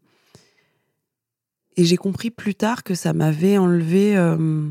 et 1.76 1.84
j'ai 1.84 1.96
compris 1.96 2.30
plus 2.30 2.54
tard 2.54 2.84
que 2.84 2.94
ça 2.94 3.12
m'avait 3.12 3.58
enlevé 3.58 4.16
euh, 4.16 4.68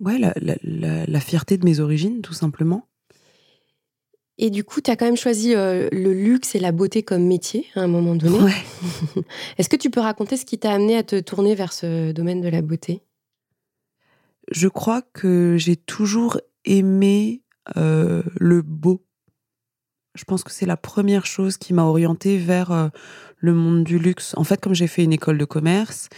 ouais, 0.00 0.18
la, 0.18 0.32
la, 0.36 1.06
la, 1.06 1.20
fierté 1.20 1.56
de 1.56 1.64
mes 1.64 1.80
origines, 1.80 2.22
tout 2.22 2.32
simplement. 2.32 2.88
Et 4.38 4.50
du 4.50 4.64
coup, 4.64 4.80
tu 4.80 4.90
as 4.90 4.96
quand 4.96 5.04
même 5.04 5.16
choisi 5.16 5.54
euh, 5.54 5.88
le 5.92 6.12
luxe 6.12 6.56
et 6.56 6.58
la 6.58 6.72
beauté 6.72 7.04
comme 7.04 7.24
métier 7.24 7.66
à 7.76 7.82
un 7.82 7.86
moment 7.86 8.16
donné. 8.16 8.38
Ouais. 8.40 8.52
Est-ce 9.58 9.68
que 9.68 9.76
tu 9.76 9.90
peux 9.90 10.00
raconter 10.00 10.36
ce 10.36 10.44
qui 10.44 10.58
t'a 10.58 10.72
amené 10.72 10.96
à 10.96 11.04
te 11.04 11.20
tourner 11.20 11.54
vers 11.54 11.72
ce 11.72 12.10
domaine 12.10 12.40
de 12.40 12.48
la 12.48 12.62
beauté? 12.62 13.02
Je 14.50 14.66
crois 14.66 15.02
que 15.02 15.56
j'ai 15.56 15.76
toujours 15.76 16.40
aimé 16.64 17.42
le 17.76 18.62
beau 18.62 19.04
je 20.14 20.24
pense 20.24 20.44
que 20.44 20.52
c'est 20.52 20.66
la 20.66 20.76
première 20.76 21.26
chose 21.26 21.56
qui 21.56 21.72
m'a 21.72 21.84
orientée 21.84 22.38
vers 22.38 22.70
euh, 22.70 22.88
le 23.38 23.52
monde 23.52 23.84
du 23.84 23.98
luxe. 23.98 24.34
En 24.36 24.44
fait, 24.44 24.60
comme 24.60 24.74
j'ai 24.74 24.86
fait 24.86 25.04
une 25.04 25.12
école 25.12 25.38
de 25.38 25.44
commerce 25.44 26.08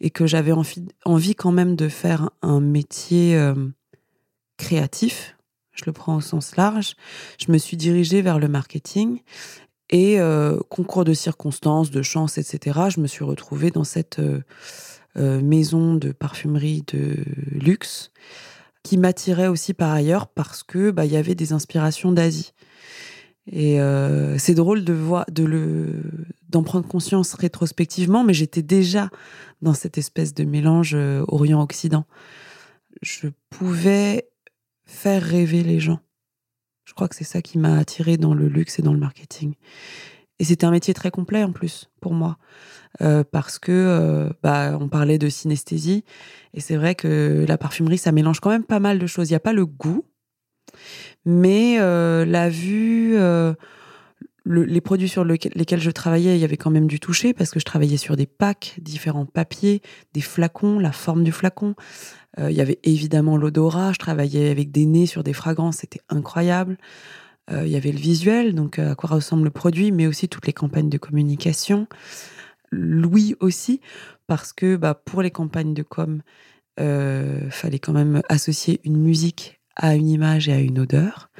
et 0.00 0.10
que 0.10 0.26
j'avais 0.26 0.52
envie, 1.04 1.34
quand 1.34 1.52
même 1.52 1.76
de 1.76 1.88
faire 1.88 2.30
un 2.40 2.60
métier 2.60 3.36
euh, 3.36 3.54
créatif, 4.56 5.36
je 5.72 5.84
le 5.86 5.92
prends 5.92 6.16
au 6.16 6.20
sens 6.20 6.56
large, 6.56 6.94
je 7.38 7.52
me 7.52 7.58
suis 7.58 7.76
dirigée 7.76 8.22
vers 8.22 8.38
le 8.38 8.48
marketing 8.48 9.20
et 9.90 10.18
euh, 10.18 10.58
concours 10.70 11.04
de 11.04 11.12
circonstances, 11.12 11.90
de 11.90 12.02
chance, 12.02 12.38
etc. 12.38 12.80
Je 12.88 13.00
me 13.00 13.06
suis 13.06 13.24
retrouvée 13.24 13.70
dans 13.70 13.84
cette 13.84 14.20
maison 15.14 15.94
de 15.94 16.10
parfumerie 16.10 16.84
de 16.90 17.16
luxe 17.50 18.12
qui 18.82 18.98
m'attirait 18.98 19.48
aussi 19.48 19.74
par 19.74 19.92
ailleurs 19.92 20.26
parce 20.28 20.62
que 20.62 20.90
bah, 20.90 21.04
y 21.04 21.16
avait 21.16 21.34
des 21.34 21.52
inspirations 21.52 22.12
d'Asie. 22.12 22.52
Et 23.50 23.80
euh, 23.80 24.38
c'est 24.38 24.54
drôle 24.54 24.84
de 24.84 24.92
voir, 24.92 25.24
de 25.30 25.44
le, 25.44 26.02
d'en 26.48 26.62
prendre 26.62 26.86
conscience 26.86 27.34
rétrospectivement, 27.34 28.22
mais 28.22 28.34
j'étais 28.34 28.62
déjà 28.62 29.10
dans 29.62 29.74
cette 29.74 29.98
espèce 29.98 30.34
de 30.34 30.44
mélange 30.44 30.94
euh, 30.94 31.24
Orient-Occident. 31.28 32.04
Je 33.00 33.28
pouvais 33.50 34.28
faire 34.84 35.22
rêver 35.22 35.62
les 35.62 35.80
gens. 35.80 36.00
Je 36.84 36.94
crois 36.94 37.08
que 37.08 37.16
c'est 37.16 37.24
ça 37.24 37.42
qui 37.42 37.58
m'a 37.58 37.78
attiré 37.78 38.16
dans 38.16 38.34
le 38.34 38.48
luxe 38.48 38.78
et 38.78 38.82
dans 38.82 38.92
le 38.92 38.98
marketing. 38.98 39.54
Et 40.38 40.44
c'était 40.44 40.66
un 40.66 40.70
métier 40.70 40.94
très 40.94 41.10
complet 41.10 41.44
en 41.44 41.52
plus 41.52 41.90
pour 42.00 42.14
moi, 42.14 42.38
euh, 43.00 43.22
parce 43.22 43.58
que 43.58 44.30
bah, 44.42 44.76
on 44.80 44.88
parlait 44.88 45.18
de 45.18 45.28
synesthésie, 45.28 46.04
et 46.54 46.60
c'est 46.60 46.76
vrai 46.76 46.94
que 46.94 47.44
la 47.46 47.58
parfumerie 47.58 47.98
ça 47.98 48.12
mélange 48.12 48.40
quand 48.40 48.50
même 48.50 48.64
pas 48.64 48.80
mal 48.80 48.98
de 48.98 49.06
choses. 49.06 49.28
Il 49.28 49.32
n'y 49.32 49.36
a 49.36 49.40
pas 49.40 49.52
le 49.52 49.66
goût, 49.66 50.04
mais 51.24 51.76
euh, 51.78 52.24
la 52.24 52.48
vue, 52.48 53.16
euh, 53.16 53.54
les 54.44 54.80
produits 54.80 55.08
sur 55.08 55.24
lesquels 55.24 55.80
je 55.80 55.90
travaillais, 55.90 56.36
il 56.36 56.40
y 56.40 56.44
avait 56.44 56.56
quand 56.56 56.70
même 56.70 56.88
du 56.88 57.00
toucher 57.00 57.32
parce 57.32 57.50
que 57.50 57.60
je 57.60 57.64
travaillais 57.64 57.96
sur 57.96 58.16
des 58.16 58.26
packs, 58.26 58.76
différents 58.80 59.26
papiers, 59.26 59.82
des 60.12 60.20
flacons, 60.20 60.78
la 60.78 60.92
forme 60.92 61.24
du 61.24 61.32
flacon. 61.32 61.74
Euh, 62.38 62.50
il 62.50 62.56
y 62.56 62.60
avait 62.60 62.80
évidemment 62.82 63.36
l'odorat. 63.36 63.92
Je 63.92 63.98
travaillais 63.98 64.50
avec 64.50 64.72
des 64.72 64.86
nez 64.86 65.06
sur 65.06 65.22
des 65.22 65.32
fragrances, 65.32 65.78
c'était 65.78 66.00
incroyable. 66.08 66.78
Il 67.50 67.68
y 67.68 67.76
avait 67.76 67.92
le 67.92 67.98
visuel, 67.98 68.54
donc 68.54 68.78
à 68.78 68.94
quoi 68.94 69.10
ressemble 69.10 69.44
le 69.44 69.50
produit, 69.50 69.92
mais 69.92 70.06
aussi 70.06 70.28
toutes 70.28 70.46
les 70.46 70.52
campagnes 70.52 70.88
de 70.88 70.98
communication. 70.98 71.86
Louis 72.70 73.34
aussi, 73.40 73.80
parce 74.26 74.52
que 74.52 74.76
bah, 74.76 74.94
pour 74.94 75.22
les 75.22 75.30
campagnes 75.30 75.74
de 75.74 75.82
com, 75.82 76.22
euh, 76.80 77.50
fallait 77.50 77.78
quand 77.78 77.92
même 77.92 78.22
associer 78.30 78.80
une 78.84 78.96
musique 78.96 79.60
à 79.76 79.94
une 79.94 80.08
image 80.08 80.48
et 80.48 80.52
à 80.52 80.58
une 80.58 80.78
odeur. 80.78 81.30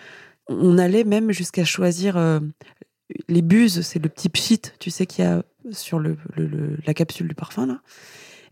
On 0.49 0.77
allait 0.77 1.05
même 1.05 1.33
jusqu'à 1.33 1.65
choisir 1.65 2.19
euh, 2.19 2.41
les 3.29 3.43
buses, 3.43 3.81
c'est 3.81 4.03
le 4.03 4.11
petit 4.11 4.29
pchit, 4.29 4.61
tu 4.79 4.91
sais, 4.91 5.07
qu'il 5.07 5.25
y 5.25 5.29
a 5.29 5.43
sur 5.71 5.99
le, 5.99 6.19
la 6.87 6.93
capsule 6.93 7.29
du 7.29 7.35
parfum, 7.35 7.67
là. 7.67 7.81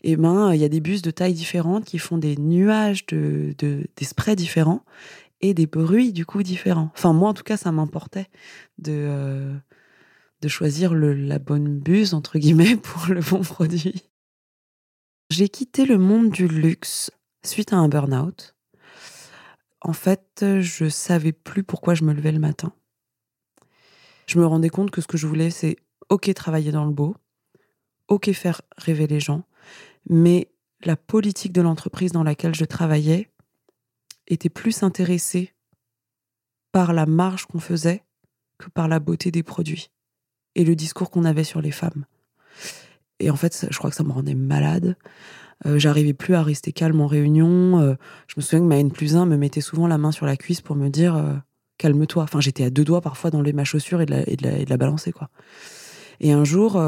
Et 0.02 0.12
eh 0.12 0.16
ben, 0.16 0.54
il 0.54 0.58
y 0.58 0.64
a 0.64 0.70
des 0.70 0.80
buses 0.80 1.02
de 1.02 1.10
tailles 1.10 1.34
différentes 1.34 1.84
qui 1.84 1.98
font 1.98 2.16
des 2.16 2.34
nuages 2.38 3.04
de, 3.04 3.54
de, 3.58 3.84
des 3.96 4.04
sprays 4.06 4.34
différents 4.34 4.82
et 5.40 5.54
des 5.54 5.66
bruits, 5.66 6.12
du 6.12 6.26
coup, 6.26 6.42
différents. 6.42 6.90
Enfin, 6.94 7.12
moi, 7.12 7.30
en 7.30 7.34
tout 7.34 7.42
cas, 7.42 7.56
ça 7.56 7.72
m'importait 7.72 8.28
de, 8.78 8.92
euh, 8.92 9.56
de 10.40 10.48
choisir 10.48 10.94
la 10.94 11.38
bonne 11.38 11.78
buse, 11.78 12.14
entre 12.14 12.38
guillemets, 12.38 12.76
pour 12.82 13.06
le 13.06 13.20
bon 13.20 13.40
produit. 13.40 14.04
J'ai 15.30 15.48
quitté 15.48 15.86
le 15.86 15.98
monde 15.98 16.30
du 16.30 16.48
luxe 16.48 17.10
suite 17.42 17.72
à 17.72 17.76
un 17.76 17.88
burn-out 17.88 18.54
en 19.80 19.92
fait, 19.92 20.44
je 20.60 20.88
savais 20.88 21.32
plus 21.32 21.64
pourquoi 21.64 21.94
je 21.94 22.04
me 22.04 22.12
levais 22.12 22.32
le 22.32 22.38
matin. 22.38 22.72
Je 24.26 24.38
me 24.38 24.46
rendais 24.46 24.68
compte 24.68 24.90
que 24.90 25.00
ce 25.00 25.06
que 25.06 25.16
je 25.16 25.26
voulais, 25.26 25.50
c'est 25.50 25.76
ok 26.08 26.32
travailler 26.34 26.70
dans 26.70 26.84
le 26.84 26.92
beau, 26.92 27.16
ok 28.08 28.30
faire 28.32 28.60
rêver 28.76 29.06
les 29.06 29.20
gens, 29.20 29.44
mais 30.08 30.50
la 30.84 30.96
politique 30.96 31.52
de 31.52 31.62
l'entreprise 31.62 32.12
dans 32.12 32.22
laquelle 32.22 32.54
je 32.54 32.64
travaillais 32.64 33.29
était 34.30 34.48
plus 34.48 34.82
intéressée 34.82 35.52
par 36.72 36.92
la 36.92 37.06
marge 37.06 37.46
qu'on 37.46 37.60
faisait 37.60 38.04
que 38.58 38.68
par 38.70 38.88
la 38.88 39.00
beauté 39.00 39.30
des 39.30 39.42
produits 39.42 39.90
et 40.54 40.64
le 40.64 40.76
discours 40.76 41.10
qu'on 41.10 41.24
avait 41.24 41.44
sur 41.44 41.60
les 41.60 41.70
femmes. 41.70 42.04
Et 43.18 43.30
en 43.30 43.36
fait, 43.36 43.66
je 43.70 43.78
crois 43.78 43.90
que 43.90 43.96
ça 43.96 44.04
me 44.04 44.12
rendait 44.12 44.34
malade. 44.34 44.96
Euh, 45.66 45.78
j'arrivais 45.78 46.14
plus 46.14 46.34
à 46.34 46.42
rester 46.42 46.72
calme 46.72 47.00
en 47.00 47.06
réunion. 47.06 47.80
Euh, 47.80 47.94
je 48.26 48.34
me 48.36 48.42
souviens 48.42 48.60
que 48.60 48.64
ma 48.64 48.78
N 48.78 48.90
plus 48.90 49.16
1 49.16 49.26
me 49.26 49.36
mettait 49.36 49.60
souvent 49.60 49.86
la 49.86 49.98
main 49.98 50.10
sur 50.10 50.26
la 50.26 50.36
cuisse 50.36 50.62
pour 50.62 50.74
me 50.74 50.88
dire 50.88 51.16
euh, 51.16 51.34
calme-toi. 51.76 52.22
Enfin, 52.22 52.40
j'étais 52.40 52.64
à 52.64 52.70
deux 52.70 52.84
doigts 52.84 53.02
parfois 53.02 53.30
d'enlever 53.30 53.52
ma 53.52 53.64
chaussure 53.64 54.00
et 54.00 54.06
de 54.06 54.12
la, 54.12 54.28
et 54.28 54.36
de 54.36 54.42
la, 54.42 54.58
et 54.58 54.64
balancer, 54.64 55.12
quoi. 55.12 55.28
Et 56.22 56.32
un 56.32 56.44
jour, 56.44 56.78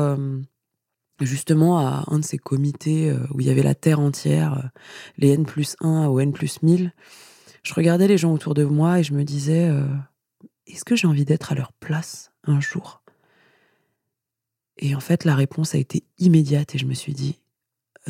justement, 1.18 1.78
à 1.78 2.04
un 2.08 2.18
de 2.18 2.24
ces 2.24 2.36
comités 2.36 3.10
où 3.30 3.40
il 3.40 3.46
y 3.46 3.50
avait 3.50 3.62
la 3.62 3.74
terre 3.74 3.98
entière, 3.98 4.70
les 5.16 5.30
N 5.30 5.46
plus 5.46 5.74
1 5.80 6.08
ou 6.08 6.20
N 6.20 6.34
plus 6.34 6.62
1000, 6.62 6.92
je 7.62 7.74
regardais 7.74 8.08
les 8.08 8.18
gens 8.18 8.32
autour 8.32 8.54
de 8.54 8.64
moi 8.64 9.00
et 9.00 9.02
je 9.02 9.14
me 9.14 9.24
disais 9.24 9.70
est-ce 10.66 10.84
que 10.84 10.96
j'ai 10.96 11.06
envie 11.06 11.24
d'être 11.24 11.52
à 11.52 11.54
leur 11.54 11.72
place 11.72 12.32
un 12.44 12.60
jour? 12.60 13.02
Et 14.78 14.94
en 14.94 15.00
fait, 15.00 15.24
la 15.24 15.34
réponse 15.34 15.74
a 15.74 15.78
été 15.78 16.02
immédiate 16.18 16.74
et 16.74 16.78
je 16.78 16.86
me 16.86 16.94
suis 16.94 17.12
dit 17.12 17.38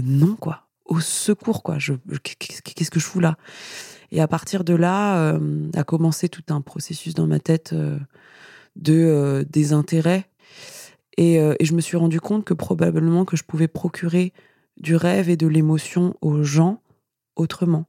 non, 0.01 0.37
quoi. 0.37 0.69
Au 0.85 1.01
secours, 1.01 1.63
quoi. 1.63 1.79
Je, 1.79 1.95
qu'est-ce 2.23 2.91
que 2.91 3.01
je 3.01 3.05
fous 3.05 3.21
là? 3.21 3.37
Et 4.11 4.21
à 4.21 4.29
partir 4.29 4.65
de 4.65 4.75
là, 4.75 5.19
euh, 5.19 5.71
a 5.75 5.85
commencé 5.85 6.29
tout 6.29 6.43
un 6.49 6.61
processus 6.61 7.15
dans 7.15 7.27
ma 7.27 7.41
tête 7.41 7.73
euh, 7.73 7.99
de 8.77 8.95
euh, 8.95 9.45
désintérêt. 9.49 10.29
Et, 11.19 11.35
et, 11.35 11.65
je 11.65 11.75
me 11.75 11.83
suis 11.83 11.99
rendu 11.99 12.21
compte 12.21 12.43
que 12.43 12.55
probablement 12.55 13.27
que 13.27 13.37
je 13.37 13.45
pouvais 13.45 13.69
procurer 13.69 14.33
du 14.79 14.97
rêve 14.97 15.29
et 15.29 15.37
de 15.37 15.47
l'émotion 15.47 16.17
aux 16.23 16.43
gens 16.43 16.81
autrement. 17.37 17.85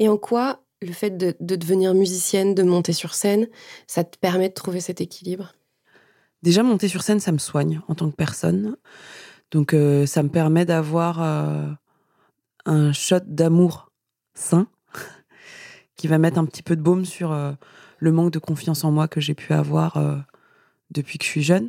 Et 0.00 0.08
en 0.08 0.16
quoi 0.16 0.64
le 0.82 0.92
fait 0.92 1.16
de, 1.16 1.36
de, 1.38 1.54
devenir 1.54 1.94
musicienne, 1.94 2.54
de 2.54 2.64
monter 2.64 2.92
sur 2.92 3.14
scène, 3.14 3.46
ça 3.86 4.02
te 4.02 4.18
permet 4.18 4.48
de 4.48 4.54
trouver 4.54 4.80
cet 4.80 5.00
équilibre? 5.00 5.54
Déjà, 6.42 6.62
monter 6.62 6.88
sur 6.88 7.02
scène, 7.02 7.20
ça 7.20 7.32
me 7.32 7.38
soigne 7.38 7.80
en 7.86 7.94
tant 7.94 8.10
que 8.10 8.16
personne. 8.16 8.76
Donc 9.50 9.74
euh, 9.74 10.06
ça 10.06 10.22
me 10.22 10.28
permet 10.28 10.64
d'avoir 10.64 11.22
euh, 11.22 11.68
un 12.64 12.92
shot 12.92 13.20
d'amour 13.26 13.90
sain 14.34 14.68
qui 15.96 16.08
va 16.08 16.18
mettre 16.18 16.38
un 16.38 16.46
petit 16.46 16.62
peu 16.62 16.76
de 16.76 16.82
baume 16.82 17.04
sur 17.04 17.32
euh, 17.32 17.52
le 17.98 18.12
manque 18.12 18.32
de 18.32 18.38
confiance 18.38 18.84
en 18.84 18.92
moi 18.92 19.08
que 19.08 19.20
j'ai 19.20 19.34
pu 19.34 19.52
avoir 19.52 20.02
depuis 20.90 21.18
que 21.18 21.24
je 21.24 21.30
suis 21.30 21.42
jeune. 21.42 21.68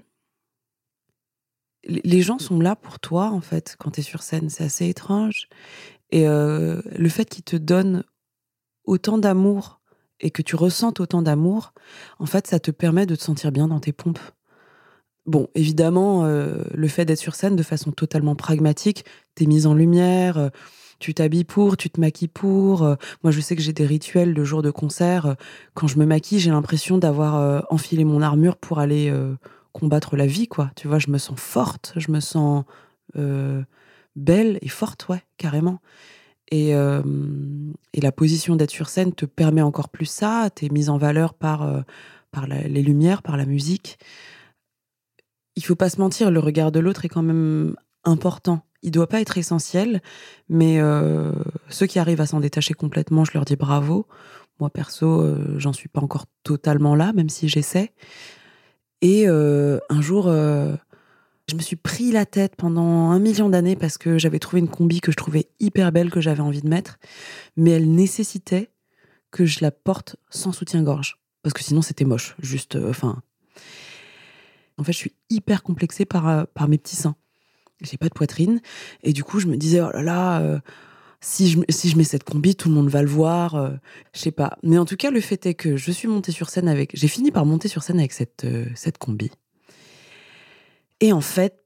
Les 1.84 2.22
gens 2.22 2.40
sont 2.40 2.60
là 2.60 2.78
pour 2.78 3.00
toi, 3.00 3.32
en 3.32 3.42
fait, 3.42 3.76
quand 3.78 3.92
tu 3.92 4.00
es 4.00 4.04
sur 4.04 4.22
scène. 4.22 4.50
C'est 4.50 4.64
assez 4.64 4.88
étrange. 4.88 5.50
Et 6.12 6.26
le 6.26 7.10
fait 7.10 7.26
qu'ils 7.26 7.44
te 7.44 7.58
donnent 7.58 8.06
autant 8.86 9.18
d'amour 9.18 9.82
et 10.20 10.32
que 10.32 10.42
tu 10.42 10.56
ressentes 10.56 11.00
autant 11.00 11.22
d'amour, 11.22 11.74
en 12.20 12.26
fait, 12.26 12.48
ça 12.48 12.60
te 12.60 12.72
permet 12.72 13.06
de 13.06 13.16
te 13.16 13.24
sentir 13.24 13.52
bien 13.52 13.68
dans 13.68 13.80
tes 13.80 13.94
pompes. 13.94 14.20
Bon, 15.26 15.48
évidemment, 15.54 16.26
euh, 16.26 16.64
le 16.74 16.88
fait 16.88 17.06
d'être 17.06 17.20
sur 17.20 17.36
scène 17.36 17.56
de 17.56 17.64
façon 17.64 17.92
totalement 17.92 18.36
pragmatique, 18.36 19.06
t'es 19.36 19.46
mise 19.46 19.68
en 19.68 19.76
lumière, 19.76 20.38
euh, 20.38 20.50
tu 21.00 21.14
t'habilles 21.14 21.44
pour, 21.44 21.78
tu 21.78 21.90
te 21.90 22.00
maquilles 22.00 22.28
pour. 22.28 22.84
Euh, 22.84 22.96
moi, 23.24 23.32
je 23.32 23.40
sais 23.40 23.56
que 23.56 23.62
j'ai 23.62 23.74
des 23.74 23.86
rituels 23.86 24.34
le 24.34 24.44
jour 24.44 24.62
de 24.62 24.72
concert. 24.72 25.36
quand 25.74 25.88
je 25.88 26.00
me 26.00 26.06
maquille, 26.06 26.40
j'ai 26.40 26.52
l'impression 26.52 26.98
d'avoir 26.98 27.66
enfilé 27.72 28.04
mon 28.04 28.22
armure 28.22 28.58
pour 28.58 28.80
aller 28.80 29.12
combattre 29.74 30.16
la 30.16 30.28
vie, 30.28 30.48
quoi. 30.48 30.72
Tu 30.76 30.88
vois, 30.88 31.00
je 31.00 31.10
me 31.10 31.18
sens 31.18 31.40
forte, 31.40 31.94
je 31.96 32.12
me 32.12 32.20
sens 32.20 32.66
belle 34.16 34.60
et 34.62 34.68
forte, 34.68 35.08
ouais, 35.10 35.24
carrément. 35.38 35.80
Et, 36.52 36.72
et 36.72 38.02
la 38.02 38.12
position 38.12 38.58
d'être 38.58 38.72
sur 38.72 38.90
scène 38.90 39.14
te 39.14 39.26
permet 39.26 39.62
encore 39.62 39.88
plus 39.88 40.06
ça. 40.06 40.50
T'es 40.54 40.68
mise 40.70 40.90
en 40.90 40.98
valeur 40.98 41.34
par, 41.34 41.84
par 42.32 42.46
les 42.46 42.82
lumières, 42.82 43.22
par 43.22 43.38
la 43.38 43.46
musique 43.46 43.98
il 45.56 45.64
faut 45.64 45.76
pas 45.76 45.90
se 45.90 46.00
mentir, 46.00 46.32
le 46.32 46.40
regard 46.40 46.72
de 46.72 46.80
l'autre 46.80 47.06
est 47.06 47.10
quand 47.10 47.24
même 47.24 47.76
important. 48.04 48.62
Il 48.84 48.92
doit 48.92 49.08
pas 49.08 49.22
être 49.22 49.38
essentiel, 49.38 50.02
mais 50.50 50.80
euh, 50.80 51.32
ceux 51.70 51.86
qui 51.86 52.00
arrivent 52.00 52.22
à 52.22 52.26
s'en 52.26 52.40
détacher 52.40 52.74
complètement, 52.74 53.26
je 53.26 53.32
leur 53.34 53.46
dis 53.46 53.56
bravo. 53.56 54.08
Moi, 54.60 54.70
perso, 54.70 55.22
euh, 55.22 55.56
j'en 55.58 55.74
suis 55.74 55.90
pas 55.90 56.02
encore 56.02 56.26
totalement 56.44 56.96
là, 56.96 57.14
même 57.14 57.30
si 57.30 57.48
j'essaie. 57.48 57.92
Et 59.02 59.28
euh, 59.28 59.80
un 59.90 60.02
jour, 60.02 60.32
je 61.52 61.56
me 61.56 61.62
suis 61.62 61.76
pris 61.76 62.12
la 62.12 62.26
tête 62.26 62.56
pendant 62.56 63.12
un 63.12 63.20
million 63.20 63.50
d'années 63.50 63.76
parce 63.76 63.98
que 63.98 64.18
j'avais 64.18 64.40
trouvé 64.40 64.60
une 64.60 64.70
combi 64.70 65.02
que 65.02 65.12
je 65.12 65.18
trouvais 65.18 65.48
hyper 65.60 65.92
belle, 65.92 66.10
que 66.10 66.22
j'avais 66.22 66.42
envie 66.42 66.62
de 66.62 66.70
mettre, 66.70 66.98
mais 67.58 67.72
elle 67.72 67.94
nécessitait 67.94 68.72
que 69.30 69.46
je 69.46 69.60
la 69.62 69.72
porte 69.72 70.16
sans 70.30 70.52
soutien-gorge. 70.52 71.20
Parce 71.44 71.54
que 71.54 71.64
sinon, 71.64 71.82
c'était 71.82 72.06
moche. 72.06 72.36
Juste, 72.42 72.76
enfin. 72.76 73.22
en 74.78 74.84
fait, 74.84 74.92
je 74.92 74.98
suis 74.98 75.14
hyper 75.30 75.64
complexée 75.64 76.06
par, 76.06 76.48
par 76.48 76.68
mes 76.68 76.78
petits 76.78 76.96
seins 76.96 77.16
j'ai 77.82 77.98
pas 77.98 78.08
de 78.08 78.14
poitrine. 78.14 78.62
Et 79.04 79.14
du 79.14 79.24
coup, 79.24 79.40
je 79.40 79.48
me 79.48 79.58
disais, 79.58 79.82
oh 79.82 79.90
là 79.92 80.02
là, 80.02 80.42
euh, 80.42 80.60
si, 81.20 81.50
je, 81.50 81.60
si 81.70 81.90
je 81.90 81.98
mets 81.98 82.04
cette 82.04 82.24
combi, 82.24 82.56
tout 82.56 82.70
le 82.70 82.76
monde 82.76 82.90
va 82.90 83.02
le 83.02 83.10
voir. 83.10 83.56
Euh, 83.56 83.72
je 84.14 84.20
sais 84.20 84.32
pas. 84.32 84.58
Mais 84.64 84.78
en 84.78 84.86
tout 84.86 84.96
cas, 84.96 85.12
le 85.12 85.22
fait 85.22 85.46
est 85.46 85.54
que 85.54 85.78
je 85.78 85.92
suis 85.92 86.08
montée 86.08 86.32
sur 86.32 86.50
scène 86.50 86.68
avec. 86.68 86.92
J'ai 86.94 87.08
fini 87.08 87.32
par 87.32 87.46
monter 87.46 87.68
sur 87.68 87.84
scène 87.84 88.00
avec 88.00 88.14
cette, 88.14 88.46
euh, 88.46 88.66
cette 88.76 88.98
combi. 88.98 89.32
Et 91.02 91.12
en 91.12 91.22
fait, 91.22 91.62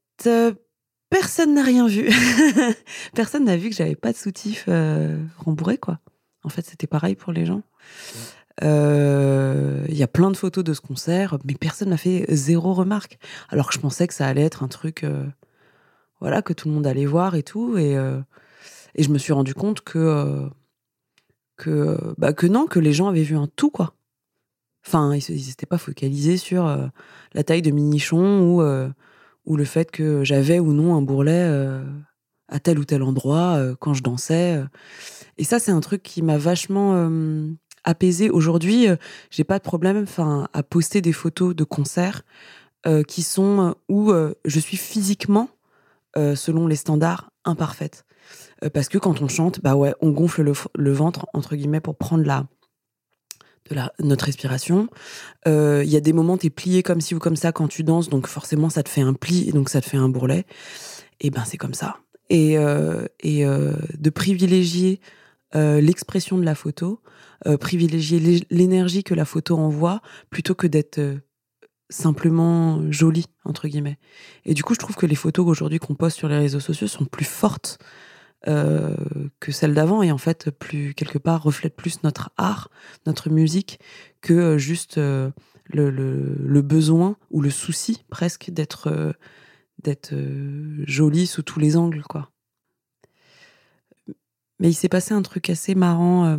personne 1.09 1.53
n'a 1.53 1.63
rien 1.63 1.87
vu. 1.87 2.09
personne 3.13 3.45
n'a 3.45 3.57
vu 3.57 3.69
que 3.69 3.75
j'avais 3.75 3.95
pas 3.95 4.11
de 4.11 4.17
soutif 4.17 4.67
rembourré, 5.37 5.77
quoi. 5.77 5.99
En 6.43 6.49
fait, 6.49 6.65
c'était 6.65 6.87
pareil 6.87 7.15
pour 7.15 7.33
les 7.33 7.45
gens. 7.45 7.61
Il 8.61 9.97
y 9.97 10.03
a 10.03 10.07
plein 10.07 10.31
de 10.31 10.37
photos 10.37 10.63
de 10.63 10.73
ce 10.73 10.81
concert, 10.81 11.37
mais 11.43 11.53
personne 11.53 11.89
n'a 11.89 11.97
fait 11.97 12.25
zéro 12.29 12.73
remarque. 12.73 13.19
Alors 13.49 13.67
que 13.67 13.73
je 13.75 13.79
pensais 13.79 14.07
que 14.07 14.13
ça 14.13 14.25
allait 14.25 14.43
être 14.43 14.63
un 14.63 14.67
truc 14.67 15.05
voilà, 16.21 16.41
que 16.41 16.53
tout 16.53 16.67
le 16.67 16.73
monde 16.73 16.87
allait 16.87 17.05
voir 17.05 17.35
et 17.35 17.43
tout. 17.43 17.77
Et, 17.77 17.95
euh, 17.97 18.19
et 18.95 19.03
je 19.03 19.09
me 19.09 19.17
suis 19.17 19.33
rendu 19.33 19.53
compte 19.53 19.81
que, 19.81 19.99
euh, 19.99 20.49
que, 21.57 21.97
bah, 22.17 22.33
que 22.33 22.47
non, 22.47 22.67
que 22.67 22.79
les 22.79 22.93
gens 22.93 23.07
avaient 23.07 23.23
vu 23.23 23.35
un 23.35 23.47
tout, 23.47 23.69
quoi. 23.69 23.95
Enfin, 24.85 25.15
ils 25.15 25.47
n'étaient 25.47 25.65
pas 25.65 25.77
focalisés 25.77 26.37
sur 26.37 26.67
euh, 26.67 26.87
la 27.33 27.43
taille 27.43 27.61
de 27.61 27.71
minichon 27.71 28.41
ou, 28.41 28.61
ou 29.45 29.55
le 29.57 29.65
fait 29.65 29.91
que 29.91 30.23
j'avais 30.23 30.59
ou 30.59 30.73
non 30.73 30.95
un 30.95 31.01
bourrelet 31.01 31.49
à 32.47 32.59
tel 32.59 32.79
ou 32.79 32.85
tel 32.85 33.03
endroit 33.03 33.59
quand 33.79 33.93
je 33.93 34.03
dansais. 34.03 34.63
Et 35.37 35.43
ça, 35.43 35.59
c'est 35.59 35.71
un 35.71 35.81
truc 35.81 36.03
qui 36.03 36.21
m'a 36.21 36.37
vachement 36.37 37.09
apaisé. 37.83 38.29
Aujourd'hui, 38.29 38.87
j'ai 39.29 39.43
pas 39.43 39.57
de 39.57 39.63
problème 39.63 40.05
à 40.53 40.63
poster 40.63 41.01
des 41.01 41.13
photos 41.13 41.55
de 41.55 41.63
concerts 41.63 42.23
qui 43.07 43.23
sont 43.23 43.75
où 43.89 44.11
je 44.45 44.59
suis 44.59 44.77
physiquement 44.77 45.49
euh, 46.17 46.33
selon 46.33 46.65
les 46.65 46.77
standards 46.77 47.29
imparfaites. 47.43 48.05
Euh, 48.63 48.69
parce 48.69 48.87
que 48.87 48.97
quand 48.97 49.21
on 49.21 49.27
chante, 49.27 49.59
bah 49.61 49.75
ouais, 49.75 49.93
on 49.99 50.11
gonfle 50.11 50.43
le, 50.43 50.93
ventre, 50.93 51.25
entre 51.33 51.57
guillemets, 51.57 51.81
pour 51.81 51.97
prendre 51.97 52.23
la, 52.23 52.47
de 53.69 53.75
la, 53.75 53.93
notre 53.99 54.25
respiration. 54.25 54.87
Euh, 55.47 55.83
il 55.83 55.89
y 55.89 55.95
a 55.95 56.01
des 56.01 56.13
moments, 56.13 56.37
tu 56.37 56.47
es 56.47 56.49
plié 56.49 56.83
comme 56.83 57.01
ci 57.01 57.15
ou 57.15 57.19
comme 57.19 57.35
ça 57.35 57.51
quand 57.51 57.67
tu 57.67 57.83
danses, 57.83 58.09
donc 58.09 58.27
forcément, 58.27 58.69
ça 58.69 58.83
te 58.83 58.89
fait 58.89 59.01
un 59.01 59.13
pli 59.13 59.49
et 59.49 59.51
donc 59.51 59.69
ça 59.69 59.81
te 59.81 59.89
fait 59.89 59.97
un 59.97 60.09
bourrelet. 60.09 60.45
Et 61.21 61.29
ben, 61.29 61.43
c'est 61.45 61.57
comme 61.57 61.73
ça. 61.73 61.97
Et, 62.29 62.53
et 62.53 63.45
de 63.45 64.09
privilégier 64.09 64.99
l'expression 65.53 66.37
de 66.37 66.43
la 66.43 66.55
photo, 66.55 67.01
privilégier 67.59 68.45
l'énergie 68.49 69.03
que 69.03 69.13
la 69.13 69.25
photo 69.25 69.57
envoie, 69.57 70.01
plutôt 70.29 70.55
que 70.55 70.67
d'être 70.67 70.99
simplement 71.89 72.81
jolie, 72.91 73.27
entre 73.43 73.67
guillemets. 73.67 73.99
Et 74.43 74.53
du 74.53 74.63
coup, 74.63 74.73
je 74.73 74.79
trouve 74.79 74.95
que 74.95 75.05
les 75.05 75.15
photos 75.15 75.47
aujourd'hui 75.47 75.79
qu'on 75.79 75.95
poste 75.95 76.17
sur 76.17 76.27
les 76.27 76.37
réseaux 76.37 76.59
sociaux 76.59 76.87
sont 76.87 77.05
plus 77.05 77.25
fortes 77.25 77.77
euh, 78.47 78.95
que 79.39 79.51
celles 79.51 79.73
d'avant 79.73 80.03
et 80.03 80.11
en 80.11 80.19
fait, 80.19 80.51
plus 80.51 80.93
quelque 80.93 81.17
part, 81.17 81.41
reflètent 81.41 81.75
plus 81.75 82.03
notre 82.03 82.29
art, 82.37 82.69
notre 83.07 83.31
musique, 83.31 83.79
que 84.21 84.33
euh, 84.33 84.57
juste 84.59 84.99
euh, 84.99 85.31
le, 85.65 85.89
le, 85.89 86.61
besoin 86.61 87.17
ou 87.31 87.41
le 87.41 87.49
souci 87.49 88.03
presque 88.07 88.51
d'être 88.51 89.15
d'être 89.81 90.13
jolie 90.85 91.25
sous 91.25 91.41
tous 91.41 91.59
les 91.59 91.75
angles, 91.75 92.03
quoi. 92.03 92.31
Mais 94.59 94.69
il 94.69 94.75
s'est 94.75 94.89
passé 94.89 95.13
un 95.13 95.21
truc 95.23 95.49
assez 95.49 95.73
marrant 95.73 96.37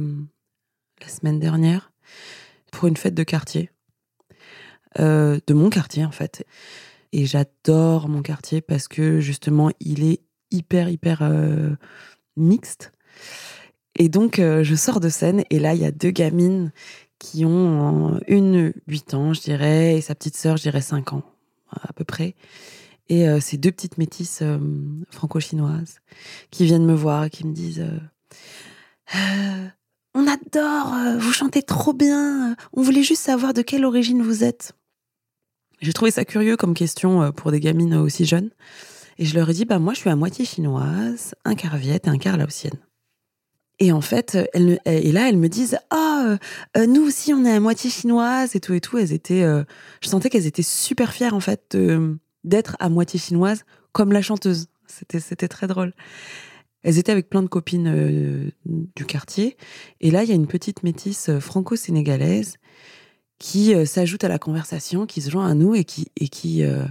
la 1.01 1.09
semaine 1.09 1.39
dernière 1.39 1.93
pour 2.73 2.87
une 2.89 2.97
fête 2.97 3.15
de 3.15 3.25
quartier. 3.25 3.71
De 4.99 5.53
mon 5.53 5.71
quartier 5.71 6.05
en 6.05 6.13
fait. 6.13 6.47
Et 7.13 7.27
j'adore 7.27 8.09
mon 8.09 8.23
quartier 8.23 8.63
parce 8.63 8.89
que 8.89 9.21
justement 9.21 9.71
il 9.81 10.05
est 10.05 10.26
hyper 10.51 10.89
hyper 10.89 11.23
euh, 11.23 11.75
mixte. 12.37 12.93
Et 13.95 14.09
donc 14.09 14.39
euh, 14.39 14.63
je 14.63 14.75
sors 14.75 15.01
de 15.01 15.09
scène 15.09 15.45
et 15.51 15.59
là 15.59 15.75
il 15.75 15.81
y 15.81 15.87
a 15.87 15.91
deux 15.91 16.11
gamines 16.11 16.73
qui 17.19 17.45
ont 17.45 18.21
une 18.29 18.75
8 18.89 19.15
ans 19.15 19.33
je 19.33 19.41
dirais 19.41 19.97
et 19.97 20.01
sa 20.01 20.15
petite 20.15 20.37
sœur 20.37 20.57
je 20.57 20.63
dirais 20.63 20.83
5 20.83 21.15
ans 21.15 21.23
à 21.71 21.93
peu 21.93 22.05
près. 22.05 22.35
Et 23.09 23.25
ces 23.41 23.57
deux 23.57 23.71
petites 23.71 23.99
métisses 23.99 24.43
franco-chinoises 25.13 26.01
qui 26.51 26.65
viennent 26.65 26.85
me 26.85 26.95
voir 26.95 27.25
et 27.25 27.31
qui 27.31 27.47
me 27.47 27.53
disent 27.53 27.87
On 29.15 30.27
adore, 30.27 30.93
vous 31.17 31.33
chantez 31.33 31.63
trop 31.63 31.93
bien, 31.93 32.57
on 32.73 32.83
voulait 32.83 33.05
juste 33.05 33.23
savoir 33.23 33.55
de 33.55 33.63
quelle 33.63 33.85
origine 33.85 34.23
vous 34.23 34.43
êtes. 34.43 34.73
J'ai 35.81 35.93
trouvé 35.93 36.11
ça 36.11 36.25
curieux 36.25 36.57
comme 36.57 36.75
question 36.75 37.23
euh, 37.23 37.31
pour 37.31 37.51
des 37.51 37.61
gamines 37.61 37.95
aussi 37.95 38.25
jeunes. 38.25 38.51
Et 39.19 39.25
je 39.25 39.35
leur 39.35 39.49
ai 39.49 39.53
dit, 39.53 39.65
bah, 39.65 39.79
moi, 39.79 39.95
je 39.95 40.01
suis 40.01 40.11
à 40.11 40.17
moitié 40.17 40.45
chinoise, 40.45 41.35
un 41.45 41.55
quart 41.55 41.77
viette 41.77 42.07
et 42.07 42.11
un 42.11 42.19
quart 42.19 42.37
laotienne. 42.37 42.79
Et 43.79 43.93
en 43.93 44.01
fait, 44.01 44.39
et 44.55 45.13
là, 45.13 45.29
elles 45.29 45.37
me 45.37 45.49
disent, 45.49 45.79
ah, 45.91 46.39
euh, 46.77 46.87
nous 46.87 47.03
aussi, 47.03 47.35
on 47.35 47.45
est 47.45 47.53
à 47.53 47.61
moitié 47.61 47.91
chinoise 47.91 48.57
et 48.57 48.61
tout 48.61 48.73
et 48.73 48.81
tout. 48.81 48.97
Elles 48.97 49.13
étaient, 49.13 49.43
euh, 49.43 49.65
je 50.01 50.09
sentais 50.09 50.31
qu'elles 50.31 50.47
étaient 50.47 50.63
super 50.63 51.13
fières, 51.13 51.35
en 51.35 51.41
fait, 51.41 51.77
d'être 52.45 52.77
à 52.79 52.89
moitié 52.89 53.21
chinoise 53.21 53.65
comme 53.93 54.13
la 54.13 54.23
chanteuse. 54.23 54.69
C'était, 54.87 55.21
c'était 55.21 55.49
très 55.49 55.67
drôle. 55.67 55.93
Elles 56.83 56.99
étaient 56.99 57.13
avec 57.13 57.29
plein 57.29 57.43
de 57.43 57.49
copines 57.49 58.53
du 58.65 59.05
quartier. 59.05 59.57
Et 60.01 60.11
là, 60.11 60.23
il 60.23 60.29
y 60.29 60.33
a 60.33 60.37
une 60.37 60.47
petite 60.47 60.83
métisse 60.83 61.31
franco-sénégalaise 61.41 62.57
qui 63.39 63.75
euh, 63.75 63.85
s'ajoute 63.85 64.25
à 64.25 64.29
la 64.29 64.39
conversation, 64.39 65.07
qui 65.07 65.21
se 65.21 65.31
joint 65.31 65.47
à 65.47 65.55
nous 65.55 65.75
et 65.75 65.85
qui, 65.85 66.11
et 66.17 66.29
qui, 66.29 66.63
euh, 66.63 66.85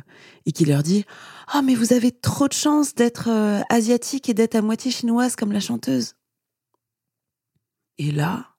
et 0.45 0.51
qui 0.51 0.65
leur 0.65 0.83
dit 0.83 1.05
Ah, 1.47 1.61
mais 1.61 1.75
vous 1.75 1.93
avez 1.93 2.11
trop 2.11 2.47
de 2.47 2.53
chance 2.53 2.93
d'être 2.95 3.29
euh, 3.29 3.61
asiatique 3.69 4.29
et 4.29 4.33
d'être 4.33 4.55
à 4.55 4.61
moitié 4.61 4.91
chinoise 4.91 5.35
comme 5.35 5.51
la 5.51 5.59
chanteuse. 5.59 6.15
Et 7.97 8.11
là, 8.11 8.49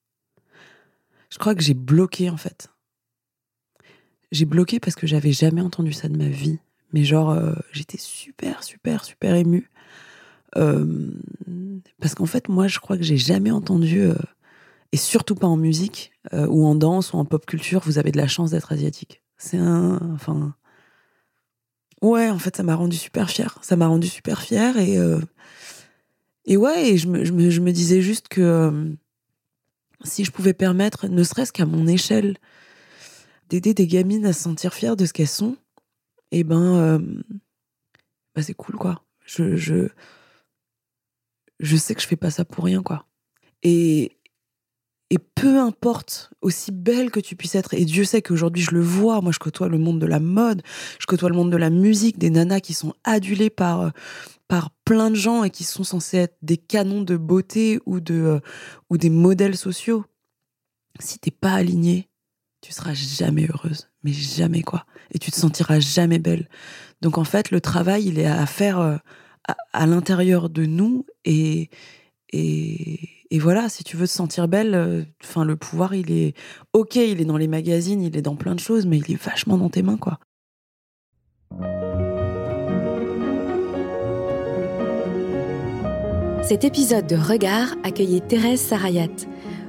je 1.30 1.38
crois 1.38 1.54
que 1.54 1.62
j'ai 1.62 1.74
bloqué 1.74 2.30
en 2.30 2.36
fait. 2.36 2.68
J'ai 4.32 4.46
bloqué 4.46 4.80
parce 4.80 4.96
que 4.96 5.06
j'avais 5.06 5.32
jamais 5.32 5.60
entendu 5.60 5.92
ça 5.92 6.08
de 6.08 6.16
ma 6.16 6.28
vie. 6.28 6.58
Mais 6.92 7.04
genre, 7.04 7.36
j'étais 7.72 7.98
super, 7.98 8.62
super, 8.62 9.04
super 9.04 9.34
émue. 9.34 9.70
parce 10.54 12.14
qu'en 12.14 12.26
fait, 12.26 12.48
moi, 12.48 12.66
je 12.66 12.78
crois 12.78 12.96
que 12.96 13.02
j'ai 13.02 13.18
jamais 13.18 13.50
entendu 13.50 14.08
et 14.92 14.96
surtout 14.96 15.34
pas 15.34 15.46
en 15.46 15.56
musique 15.56 16.12
euh, 16.32 16.46
ou 16.46 16.64
en 16.66 16.74
danse 16.74 17.12
ou 17.12 17.16
en 17.16 17.24
pop 17.24 17.44
culture, 17.46 17.80
vous 17.84 17.98
avez 17.98 18.12
de 18.12 18.16
la 18.16 18.28
chance 18.28 18.50
d'être 18.50 18.72
asiatique. 18.72 19.22
C'est 19.36 19.58
un, 19.58 19.98
enfin, 20.14 20.54
ouais, 22.02 22.30
en 22.30 22.38
fait, 22.38 22.56
ça 22.56 22.62
m'a 22.62 22.74
rendu 22.74 22.96
super 22.96 23.30
fière. 23.30 23.58
Ça 23.62 23.76
m'a 23.76 23.86
rendu 23.86 24.08
super 24.08 24.42
fière 24.42 24.78
et 24.78 24.98
euh, 24.98 25.20
et 26.48 26.56
ouais, 26.56 26.90
et 26.90 26.96
je 26.96 27.08
me, 27.08 27.24
je 27.24 27.60
me, 27.60 27.72
disais 27.72 28.00
juste 28.00 28.28
que 28.28 28.40
euh, 28.40 28.94
si 30.04 30.24
je 30.24 30.30
pouvais 30.30 30.54
permettre, 30.54 31.08
ne 31.08 31.24
serait-ce 31.24 31.52
qu'à 31.52 31.66
mon 31.66 31.88
échelle, 31.88 32.36
d'aider 33.48 33.74
des 33.74 33.88
gamines 33.88 34.24
à 34.26 34.32
se 34.32 34.42
sentir 34.42 34.72
fières 34.72 34.96
de 34.96 35.06
ce 35.06 35.12
qu'elles 35.12 35.26
sont, 35.26 35.56
et 36.30 36.40
eh 36.40 36.44
ben, 36.44 37.00
bah 38.34 38.42
c'est 38.42 38.54
cool 38.54 38.76
quoi. 38.76 39.02
Je, 39.24 39.56
je 39.56 39.88
je 41.58 41.76
sais 41.76 41.94
que 41.94 42.00
je 42.00 42.06
fais 42.06 42.16
pas 42.16 42.30
ça 42.30 42.44
pour 42.44 42.64
rien 42.64 42.82
quoi. 42.82 43.06
Et, 43.62 44.15
et 45.10 45.18
peu 45.18 45.60
importe, 45.60 46.30
aussi 46.42 46.72
belle 46.72 47.10
que 47.10 47.20
tu 47.20 47.36
puisses 47.36 47.54
être, 47.54 47.74
et 47.74 47.84
Dieu 47.84 48.04
sait 48.04 48.22
qu'aujourd'hui 48.22 48.62
je 48.62 48.72
le 48.72 48.80
vois, 48.80 49.20
moi 49.20 49.30
je 49.30 49.38
côtoie 49.38 49.68
le 49.68 49.78
monde 49.78 50.00
de 50.00 50.06
la 50.06 50.18
mode, 50.18 50.62
je 50.98 51.06
côtoie 51.06 51.28
le 51.28 51.36
monde 51.36 51.52
de 51.52 51.56
la 51.56 51.70
musique, 51.70 52.18
des 52.18 52.30
nanas 52.30 52.60
qui 52.60 52.74
sont 52.74 52.92
adulées 53.04 53.50
par, 53.50 53.82
euh, 53.82 53.90
par 54.48 54.70
plein 54.84 55.10
de 55.10 55.14
gens 55.16 55.44
et 55.44 55.50
qui 55.50 55.62
sont 55.62 55.84
censées 55.84 56.18
être 56.18 56.36
des 56.42 56.56
canons 56.56 57.02
de 57.02 57.16
beauté 57.16 57.78
ou, 57.86 58.00
de, 58.00 58.14
euh, 58.14 58.40
ou 58.90 58.96
des 58.98 59.10
modèles 59.10 59.56
sociaux. 59.56 60.04
Si 60.98 61.20
t'es 61.20 61.30
pas 61.30 61.52
alignée, 61.52 62.08
tu 62.60 62.72
seras 62.72 62.94
jamais 62.94 63.46
heureuse, 63.48 63.88
mais 64.02 64.12
jamais 64.12 64.62
quoi. 64.62 64.86
Et 65.12 65.20
tu 65.20 65.30
te 65.30 65.36
sentiras 65.36 65.78
jamais 65.78 66.18
belle. 66.18 66.48
Donc 67.00 67.16
en 67.16 67.24
fait, 67.24 67.52
le 67.52 67.60
travail, 67.60 68.06
il 68.06 68.18
est 68.18 68.26
à 68.26 68.46
faire 68.46 68.80
euh, 68.80 68.96
à, 69.46 69.56
à 69.72 69.86
l'intérieur 69.86 70.50
de 70.50 70.66
nous 70.66 71.06
et, 71.24 71.70
et 72.32 73.15
et 73.30 73.38
voilà, 73.38 73.68
si 73.68 73.84
tu 73.84 73.96
veux 73.96 74.06
te 74.06 74.12
sentir 74.12 74.48
belle, 74.48 74.74
euh, 74.74 75.02
enfin 75.22 75.44
le 75.44 75.56
pouvoir, 75.56 75.94
il 75.94 76.12
est 76.12 76.34
ok, 76.72 76.96
il 76.96 77.20
est 77.20 77.24
dans 77.24 77.36
les 77.36 77.48
magazines, 77.48 78.02
il 78.02 78.16
est 78.16 78.22
dans 78.22 78.36
plein 78.36 78.54
de 78.54 78.60
choses, 78.60 78.86
mais 78.86 78.98
il 78.98 79.12
est 79.12 79.22
vachement 79.22 79.58
dans 79.58 79.70
tes 79.70 79.82
mains, 79.82 79.96
quoi. 79.96 80.18
Cet 86.42 86.62
épisode 86.62 87.08
de 87.08 87.16
Regard 87.16 87.74
accueillait 87.82 88.20
Thérèse 88.20 88.60
Sarayat. 88.60 89.08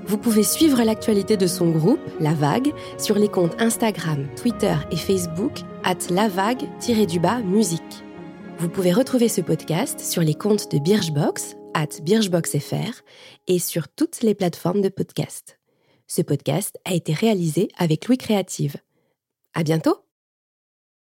Vous 0.05 0.17
pouvez 0.17 0.43
suivre 0.43 0.83
l'actualité 0.83 1.35
de 1.35 1.47
son 1.47 1.71
groupe, 1.71 1.99
La 2.19 2.33
Vague, 2.33 2.71
sur 2.97 3.15
les 3.15 3.27
comptes 3.27 3.59
Instagram, 3.59 4.27
Twitter 4.39 4.75
et 4.91 4.95
Facebook, 4.95 5.53
at 5.83 5.97
lavague-du-bas 6.11 7.41
musique. 7.41 7.81
Vous 8.59 8.69
pouvez 8.69 8.93
retrouver 8.93 9.27
ce 9.27 9.41
podcast 9.41 9.99
sur 9.99 10.21
les 10.21 10.35
comptes 10.35 10.71
de 10.71 10.79
Birchbox, 10.79 11.57
at 11.77 12.01
birchboxfr, 12.01 13.03
et 13.45 13.59
sur 13.59 13.87
toutes 13.87 14.23
les 14.23 14.33
plateformes 14.33 14.81
de 14.81 14.89
podcast. 14.89 15.59
Ce 16.07 16.23
podcast 16.23 16.77
a 16.85 16.93
été 16.93 17.13
réalisé 17.13 17.69
avec 17.77 18.07
Louis 18.07 18.17
Créative. 18.17 18.77
À 19.53 19.61
bientôt! 19.61 20.06